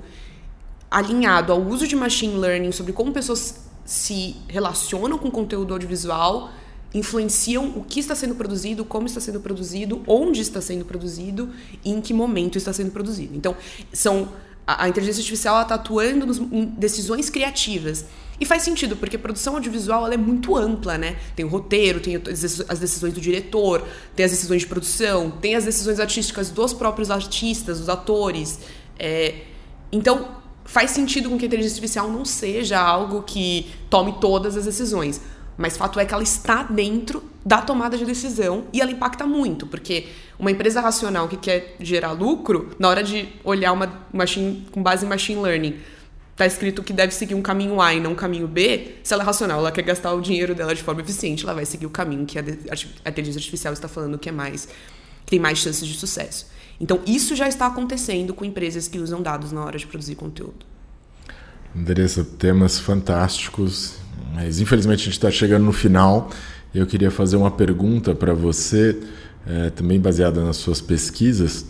alinhado 0.91 1.51
ao 1.51 1.61
uso 1.61 1.87
de 1.87 1.95
machine 1.95 2.35
learning 2.35 2.71
sobre 2.71 2.93
como 2.93 3.11
pessoas 3.11 3.67
se 3.85 4.35
relacionam 4.47 5.17
com 5.17 5.29
conteúdo 5.31 5.73
audiovisual 5.73 6.49
influenciam 6.93 7.73
o 7.75 7.83
que 7.83 7.99
está 7.99 8.15
sendo 8.15 8.35
produzido, 8.35 8.85
como 8.85 9.07
está 9.07 9.19
sendo 9.19 9.39
produzido, 9.39 10.03
onde 10.07 10.41
está 10.41 10.61
sendo 10.61 10.85
produzido 10.85 11.49
e 11.83 11.91
em 11.91 11.99
que 11.99 12.13
momento 12.13 12.57
está 12.57 12.71
sendo 12.71 12.91
produzido. 12.91 13.35
Então, 13.35 13.55
são 13.91 14.29
a, 14.65 14.85
a 14.85 14.89
inteligência 14.89 15.21
artificial 15.21 15.61
está 15.61 15.75
atuando 15.75 16.25
nos, 16.25 16.37
em 16.37 16.65
decisões 16.65 17.29
criativas. 17.29 18.05
E 18.39 18.45
faz 18.45 18.63
sentido, 18.63 18.95
porque 18.95 19.15
a 19.15 19.19
produção 19.19 19.55
audiovisual 19.55 20.11
é 20.11 20.17
muito 20.17 20.55
ampla, 20.55 20.97
né? 20.97 21.17
Tem 21.35 21.45
o 21.45 21.47
roteiro, 21.47 21.99
tem 21.99 22.15
as 22.15 22.79
decisões 22.79 23.13
do 23.13 23.21
diretor, 23.21 23.85
tem 24.15 24.25
as 24.25 24.31
decisões 24.31 24.61
de 24.63 24.67
produção, 24.67 25.31
tem 25.31 25.55
as 25.55 25.65
decisões 25.65 25.99
artísticas 25.99 26.49
dos 26.49 26.73
próprios 26.73 27.11
artistas, 27.11 27.79
dos 27.79 27.89
atores. 27.89 28.59
É, 28.97 29.43
então, 29.91 30.27
faz 30.65 30.91
sentido 30.91 31.29
com 31.29 31.37
que 31.37 31.45
a 31.45 31.47
inteligência 31.47 31.75
artificial 31.75 32.09
não 32.09 32.25
seja 32.25 32.79
algo 32.79 33.21
que 33.21 33.67
tome 33.89 34.15
todas 34.19 34.57
as 34.57 34.65
decisões. 34.65 35.21
Mas 35.57 35.77
fato 35.77 35.99
é 35.99 36.05
que 36.05 36.13
ela 36.13 36.23
está 36.23 36.63
dentro 36.63 37.23
da 37.45 37.61
tomada 37.61 37.97
de 37.97 38.05
decisão 38.05 38.65
e 38.73 38.81
ela 38.81 38.91
impacta 38.91 39.25
muito, 39.25 39.67
porque 39.67 40.07
uma 40.39 40.49
empresa 40.49 40.81
racional 40.81 41.27
que 41.27 41.37
quer 41.37 41.75
gerar 41.79 42.11
lucro, 42.11 42.71
na 42.79 42.89
hora 42.89 43.03
de 43.03 43.27
olhar 43.43 43.71
uma 43.71 44.01
machine 44.11 44.65
com 44.71 44.81
base 44.81 45.05
em 45.05 45.09
machine 45.09 45.41
learning, 45.41 45.75
tá 46.35 46.45
escrito 46.45 46.81
que 46.81 46.93
deve 46.93 47.13
seguir 47.13 47.35
um 47.35 47.41
caminho 47.41 47.79
A 47.79 47.93
e 47.93 47.99
não 47.99 48.13
um 48.13 48.15
caminho 48.15 48.47
B, 48.47 48.95
se 49.03 49.13
ela 49.13 49.23
é 49.23 49.25
racional, 49.25 49.59
ela 49.59 49.71
quer 49.71 49.83
gastar 49.83 50.13
o 50.13 50.21
dinheiro 50.21 50.55
dela 50.55 50.73
de 50.73 50.81
forma 50.81 51.01
eficiente, 51.01 51.43
ela 51.43 51.53
vai 51.53 51.65
seguir 51.65 51.85
o 51.85 51.89
caminho 51.89 52.25
que 52.25 52.39
a, 52.39 52.43
a 53.05 53.09
inteligência 53.09 53.39
artificial 53.39 53.73
está 53.73 53.87
falando 53.87 54.17
que 54.17 54.29
é 54.29 54.31
mais 54.31 54.67
que 55.25 55.31
tem 55.31 55.39
mais 55.39 55.59
chances 55.59 55.87
de 55.87 55.97
sucesso. 55.97 56.47
Então, 56.81 56.99
isso 57.05 57.33
já 57.33 57.47
está 57.47 57.67
acontecendo 57.67 58.33
com 58.33 58.43
empresas 58.43 58.89
que 58.89 58.99
usam 58.99 59.21
dados 59.21 59.53
na 59.53 59.63
hora 59.63 59.77
de 59.77 59.87
produzir 59.87 60.15
conteúdo. 60.15 60.65
Andressa, 61.73 62.25
temas 62.25 62.77
fantásticos 62.77 64.02
mas 64.33 64.59
infelizmente 64.59 65.01
a 65.01 65.05
gente 65.05 65.13
está 65.13 65.29
chegando 65.29 65.63
no 65.63 65.71
final. 65.71 66.29
Eu 66.73 66.87
queria 66.87 67.11
fazer 67.11 67.35
uma 67.35 67.51
pergunta 67.51 68.15
para 68.15 68.33
você, 68.33 68.97
é, 69.47 69.69
também 69.69 69.99
baseada 69.99 70.43
nas 70.43 70.57
suas 70.57 70.81
pesquisas, 70.81 71.65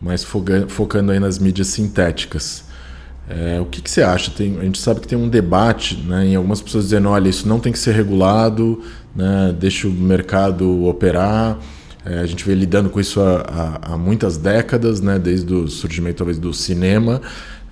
mas 0.00 0.24
focando 0.68 1.12
aí 1.12 1.20
nas 1.20 1.38
mídias 1.38 1.66
sintéticas. 1.68 2.64
É, 3.28 3.60
o 3.60 3.66
que, 3.66 3.82
que, 3.82 3.90
você 3.90 4.02
acha? 4.02 4.30
Tem, 4.30 4.58
a 4.58 4.64
gente 4.64 4.78
sabe 4.78 5.00
que 5.00 5.08
tem 5.08 5.18
um 5.18 5.28
debate 5.28 5.96
né, 5.96 6.28
em 6.28 6.34
algumas 6.34 6.62
pessoas 6.62 6.84
dizendo: 6.84 7.10
olha, 7.10 7.28
isso 7.28 7.46
não 7.46 7.60
tem 7.60 7.70
que 7.70 7.78
ser 7.78 7.92
regulado, 7.92 8.82
né, 9.14 9.54
deixa 9.58 9.86
o 9.86 9.90
mercado 9.90 10.86
operar. 10.86 11.58
É, 12.06 12.20
a 12.20 12.26
gente 12.26 12.42
vem 12.42 12.54
lidando 12.54 12.88
com 12.88 12.98
isso 12.98 13.20
há, 13.20 13.44
há, 13.82 13.92
há, 13.92 13.98
muitas 13.98 14.38
décadas, 14.38 15.02
né, 15.02 15.18
desde 15.18 15.52
o 15.52 15.68
surgimento 15.68 16.16
talvez 16.16 16.38
do 16.38 16.54
cinema. 16.54 17.20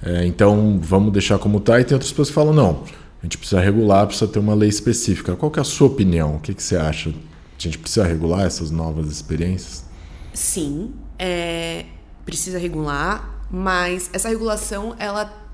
É, 0.03 0.27
então 0.27 0.79
vamos 0.83 1.11
deixar 1.11 1.38
como 1.38 1.57
está. 1.57 1.81
E 1.81 1.85
tem 1.85 1.94
outras 1.94 2.11
pessoas 2.11 2.29
que 2.29 2.35
falam: 2.35 2.53
não, 2.53 2.83
a 3.21 3.27
gente 3.27 3.39
precisa 3.39 3.61
regular, 3.61 4.07
precisa 4.07 4.31
ter 4.31 4.39
uma 4.39 4.55
lei 4.55 4.69
específica. 4.69 5.35
Qual 5.37 5.53
é 5.57 5.61
a 5.61 5.65
sua 5.65 5.87
opinião? 5.89 6.37
O 6.37 6.41
que, 6.41 6.55
que 6.55 6.63
você 6.63 6.77
acha? 6.77 7.11
A 7.11 7.63
gente 7.63 7.79
precisa 7.79 8.05
regular 8.05 8.45
essas 8.45 8.71
novas 8.71 9.11
experiências? 9.11 9.85
Sim, 10.33 10.93
é, 11.19 11.87
precisa 12.25 12.59
regular, 12.59 13.47
mas 13.51 14.11
essa 14.13 14.29
regulação 14.29 14.95
ela 14.99 15.45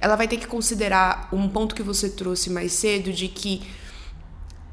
ela 0.00 0.14
vai 0.14 0.28
ter 0.28 0.36
que 0.36 0.46
considerar 0.46 1.28
um 1.32 1.48
ponto 1.48 1.74
que 1.74 1.82
você 1.82 2.08
trouxe 2.08 2.50
mais 2.50 2.72
cedo 2.72 3.12
de 3.12 3.26
que 3.26 3.62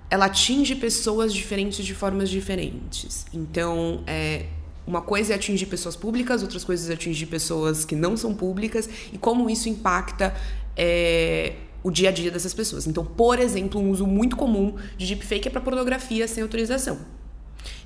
ela 0.09 0.25
atinge 0.25 0.75
pessoas 0.75 1.33
diferentes 1.33 1.83
de 1.83 1.95
formas 1.95 2.29
diferentes. 2.29 3.25
Então, 3.33 4.03
é, 4.05 4.45
uma 4.85 5.01
coisa 5.01 5.33
é 5.33 5.35
atingir 5.35 5.65
pessoas 5.65 5.95
públicas, 5.95 6.43
outras 6.43 6.63
coisas 6.63 6.89
é 6.89 6.93
atingir 6.93 7.25
pessoas 7.25 7.83
que 7.83 7.95
não 7.95 8.15
são 8.15 8.35
públicas 8.35 8.87
e 9.11 9.17
como 9.17 9.49
isso 9.49 9.67
impacta 9.67 10.35
é, 10.77 11.53
o 11.85 11.91
dia 11.91 12.09
a 12.09 12.11
dia 12.11 12.31
dessas 12.31 12.51
pessoas. 12.51 12.87
Então, 12.87 13.05
por 13.05 13.37
exemplo, 13.37 13.79
um 13.79 13.91
uso 13.91 14.07
muito 14.07 14.35
comum 14.35 14.73
de 14.97 15.05
deepfake 15.05 15.49
é 15.49 15.51
para 15.51 15.61
pornografia 15.61 16.27
sem 16.27 16.41
autorização. 16.41 16.97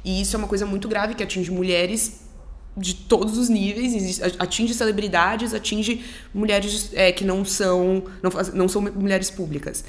E 0.05 0.21
isso 0.21 0.37
é 0.37 0.39
uma 0.39 0.47
coisa 0.47 0.65
muito 0.65 0.87
grave 0.87 1.15
que 1.15 1.21
atinge 1.21 1.51
mulheres 1.51 2.21
de 2.77 2.93
todos 2.93 3.37
os 3.37 3.49
níveis, 3.49 4.21
atinge 4.39 4.73
celebridades, 4.73 5.53
atinge 5.53 6.01
mulheres 6.33 6.91
é, 6.93 7.11
que 7.11 7.25
não 7.25 7.43
são, 7.43 8.03
não, 8.23 8.31
não 8.53 8.69
são 8.69 8.81
mulheres 8.81 9.29
públicas. 9.29 9.83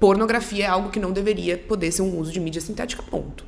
Pornografia 0.00 0.64
é 0.64 0.68
algo 0.68 0.88
que 0.88 0.98
não 0.98 1.12
deveria 1.12 1.58
poder 1.58 1.92
ser 1.92 2.00
um 2.00 2.18
uso 2.18 2.32
de 2.32 2.40
mídia 2.40 2.62
sintética, 2.62 3.02
ponto. 3.02 3.44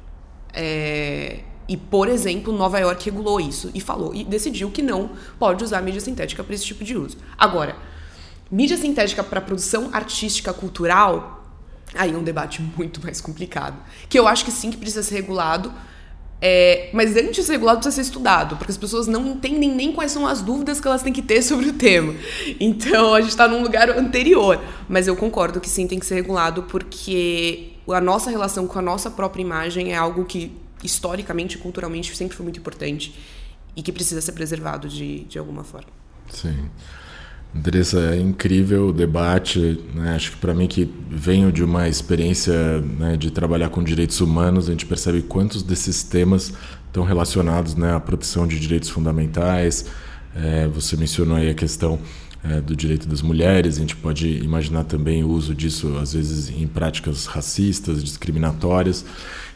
É, 0.53 1.40
e, 1.66 1.75
por 1.75 2.07
exemplo, 2.07 2.53
Nova 2.53 2.79
York 2.81 3.03
regulou 3.07 3.40
isso 3.40 3.70
e 3.73 3.81
falou 3.81 4.14
e 4.14 4.25
decidiu 4.25 4.70
que 4.70 4.83
não 4.83 5.12
pode 5.38 5.64
usar 5.64 5.81
mídia 5.81 6.03
sintética 6.03 6.44
para 6.44 6.55
esse 6.55 6.66
tipo 6.66 6.85
de 6.85 6.99
uso. 6.99 7.16
Agora, 7.38 7.93
mídia 8.50 8.76
sintética 8.76 9.22
para 9.22 9.40
produção 9.40 9.90
artística 9.92 10.52
cultural, 10.52 11.44
aí 11.94 12.12
é 12.12 12.16
um 12.16 12.22
debate 12.22 12.62
muito 12.76 13.02
mais 13.02 13.20
complicado. 13.20 13.76
Que 14.09 14.18
eu 14.18 14.26
acho 14.26 14.44
que 14.44 14.50
sim 14.50 14.70
que 14.70 14.76
precisa 14.76 15.02
ser 15.02 15.16
regulado, 15.16 15.72
é, 16.40 16.90
mas 16.92 17.16
antes 17.16 17.37
de 17.37 17.44
ser 17.44 17.52
regulado 17.52 17.78
precisa 17.78 18.02
ser 18.02 18.09
estudado, 18.09 18.57
porque 18.57 18.70
as 18.70 18.76
pessoas 18.76 19.07
não 19.07 19.26
entendem 19.26 19.74
nem 19.74 19.92
quais 19.92 20.12
são 20.12 20.26
as 20.26 20.42
dúvidas 20.42 20.80
que 20.80 20.87
elas 20.87 21.02
têm 21.02 21.12
que 21.12 21.22
ter 21.22 21.40
sobre 21.42 21.70
o 21.70 21.72
tema. 21.72 22.14
Então 22.61 23.14
a 23.14 23.20
gente 23.20 23.30
está 23.30 23.48
num 23.48 23.62
lugar 23.62 23.88
anterior. 23.90 24.61
Mas 24.88 25.07
eu 25.09 25.16
concordo 25.16 25.61
que 25.61 25.68
sim 25.68 25.87
tem 25.87 25.98
que 25.98 26.07
ser 26.07 26.16
regulado, 26.16 26.64
porque 26.64 27.72
a 27.88 28.00
nossa 28.00 28.30
relação 28.30 28.66
com 28.66 28.78
a 28.78 28.83
nossa 28.83 29.11
própria 29.11 29.42
imagem 29.42 29.92
é 29.92 29.96
algo 29.96 30.24
que 30.24 30.52
historicamente 30.83 31.57
e 31.57 31.61
culturalmente 31.61 32.14
sempre 32.14 32.37
foi 32.37 32.44
muito 32.44 32.61
importante 32.61 33.18
e 33.74 33.83
que 33.83 33.90
precisa 33.90 34.20
ser 34.20 34.33
preservado 34.33 34.88
de, 34.88 35.20
de 35.24 35.38
alguma 35.38 35.64
forma. 35.64 35.88
Sim. 36.30 36.68
Andressa, 37.57 37.99
é 38.14 38.21
incrível 38.21 38.88
o 38.88 38.93
debate. 38.93 39.81
Né? 39.95 40.14
Acho 40.14 40.33
que 40.33 40.37
para 40.38 40.53
mim 40.53 40.67
que 40.67 40.93
venho 41.09 41.53
de 41.53 41.62
uma 41.62 41.88
experiência 41.88 42.81
né, 42.81 43.17
de 43.17 43.31
trabalhar 43.31 43.69
com 43.69 43.83
direitos 43.83 44.21
humanos, 44.21 44.69
a 44.69 44.73
gente 44.73 44.85
percebe 44.85 45.23
quantos 45.23 45.62
desses 45.62 46.03
temas 46.03 46.53
estão 46.87 47.05
relacionados 47.05 47.75
né, 47.77 47.95
à 47.95 48.01
proteção 48.01 48.47
de 48.47 48.59
direitos 48.59 48.88
fundamentais. 48.88 49.87
É, 50.35 50.67
você 50.67 50.97
mencionou 50.97 51.37
aí 51.37 51.49
a 51.49 51.55
questão 51.55 52.01
é, 52.43 52.61
do 52.61 52.75
direito 52.75 53.07
das 53.09 53.23
mulheres. 53.23 53.77
A 53.77 53.81
gente 53.81 53.95
pode 53.95 54.29
imaginar 54.38 54.85
também 54.85 55.23
o 55.23 55.29
uso 55.29 55.55
disso 55.55 55.97
às 55.99 56.12
vezes 56.12 56.51
em 56.51 56.67
práticas 56.67 57.27
racistas, 57.27 58.03
discriminatórias. 58.03 59.05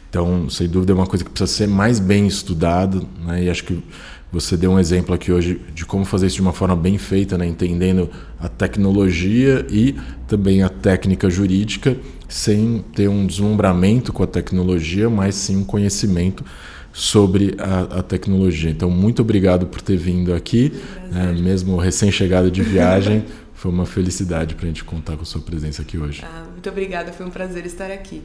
Então, 0.09 0.49
sem 0.49 0.67
dúvida, 0.67 0.93
é 0.93 0.95
uma 0.95 1.05
coisa 1.05 1.23
que 1.23 1.29
precisa 1.29 1.51
ser 1.51 1.67
mais 1.67 1.99
bem 1.99 2.25
estudada. 2.25 3.01
Né? 3.25 3.43
E 3.43 3.49
acho 3.49 3.63
que 3.65 3.83
você 4.31 4.55
deu 4.55 4.71
um 4.71 4.79
exemplo 4.79 5.13
aqui 5.13 5.31
hoje 5.31 5.59
de 5.73 5.85
como 5.85 6.05
fazer 6.05 6.27
isso 6.27 6.35
de 6.35 6.41
uma 6.41 6.53
forma 6.53 6.75
bem 6.75 6.97
feita, 6.97 7.37
né? 7.37 7.47
entendendo 7.47 8.09
a 8.39 8.47
tecnologia 8.47 9.65
e 9.69 9.95
também 10.27 10.61
a 10.61 10.69
técnica 10.69 11.29
jurídica, 11.29 11.97
sem 12.27 12.83
ter 12.93 13.07
um 13.07 13.25
deslumbramento 13.25 14.13
com 14.13 14.21
a 14.21 14.27
tecnologia, 14.27 15.09
mas 15.09 15.33
sim 15.35 15.57
um 15.57 15.63
conhecimento 15.63 16.45
sobre 16.93 17.55
a, 17.57 17.99
a 17.99 18.03
tecnologia. 18.03 18.69
Então, 18.69 18.89
muito 18.89 19.21
obrigado 19.21 19.65
por 19.65 19.81
ter 19.81 19.97
vindo 19.97 20.33
aqui, 20.33 20.73
né? 21.11 21.35
mesmo 21.39 21.77
recém-chegado 21.77 22.51
de 22.51 22.61
viagem. 22.61 23.25
Foi 23.55 23.69
uma 23.69 23.85
felicidade 23.85 24.55
para 24.55 24.65
a 24.65 24.67
gente 24.67 24.85
contar 24.85 25.17
com 25.17 25.23
a 25.23 25.25
sua 25.25 25.41
presença 25.41 25.81
aqui 25.81 25.97
hoje. 25.97 26.23
Ah, 26.23 26.45
muito 26.49 26.69
obrigada, 26.69 27.11
foi 27.11 27.25
um 27.25 27.29
prazer 27.29 27.65
estar 27.65 27.91
aqui. 27.91 28.23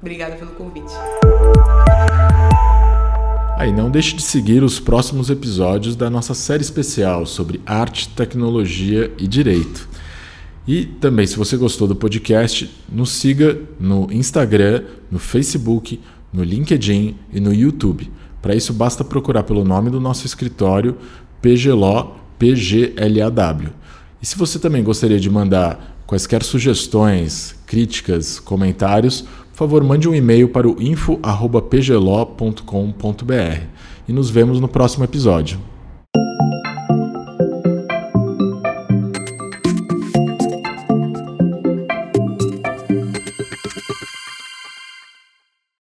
Obrigada 0.00 0.34
pelo 0.34 0.50
convite. 0.50 0.92
Aí 3.66 3.72
não 3.72 3.90
deixe 3.90 4.14
de 4.14 4.22
seguir 4.22 4.62
os 4.62 4.78
próximos 4.78 5.28
episódios 5.28 5.96
da 5.96 6.08
nossa 6.08 6.34
série 6.34 6.62
especial 6.62 7.26
sobre 7.26 7.60
arte, 7.66 8.08
tecnologia 8.10 9.12
e 9.18 9.26
direito. 9.26 9.88
E 10.68 10.86
também, 10.86 11.26
se 11.26 11.36
você 11.36 11.56
gostou 11.56 11.88
do 11.88 11.96
podcast, 11.96 12.72
nos 12.88 13.10
siga 13.10 13.60
no 13.80 14.06
Instagram, 14.12 14.84
no 15.10 15.18
Facebook, 15.18 16.00
no 16.32 16.44
LinkedIn 16.44 17.16
e 17.32 17.40
no 17.40 17.52
YouTube. 17.52 18.08
Para 18.40 18.54
isso, 18.54 18.72
basta 18.72 19.02
procurar 19.02 19.42
pelo 19.42 19.64
nome 19.64 19.90
do 19.90 20.00
nosso 20.00 20.26
escritório, 20.26 20.96
PGLO 21.42 22.14
PGLAW. 22.38 23.72
E 24.22 24.26
se 24.26 24.38
você 24.38 24.60
também 24.60 24.84
gostaria 24.84 25.18
de 25.18 25.28
mandar 25.28 25.98
quaisquer 26.06 26.44
sugestões, 26.44 27.56
críticas, 27.66 28.38
comentários, 28.38 29.24
por 29.56 29.60
favor, 29.60 29.82
mande 29.82 30.06
um 30.06 30.14
e-mail 30.14 30.50
para 30.50 30.68
o 30.68 30.76
info.pglo.com.br 30.78 33.62
e 34.06 34.12
nos 34.12 34.28
vemos 34.28 34.60
no 34.60 34.68
próximo 34.68 35.02
episódio. 35.02 35.58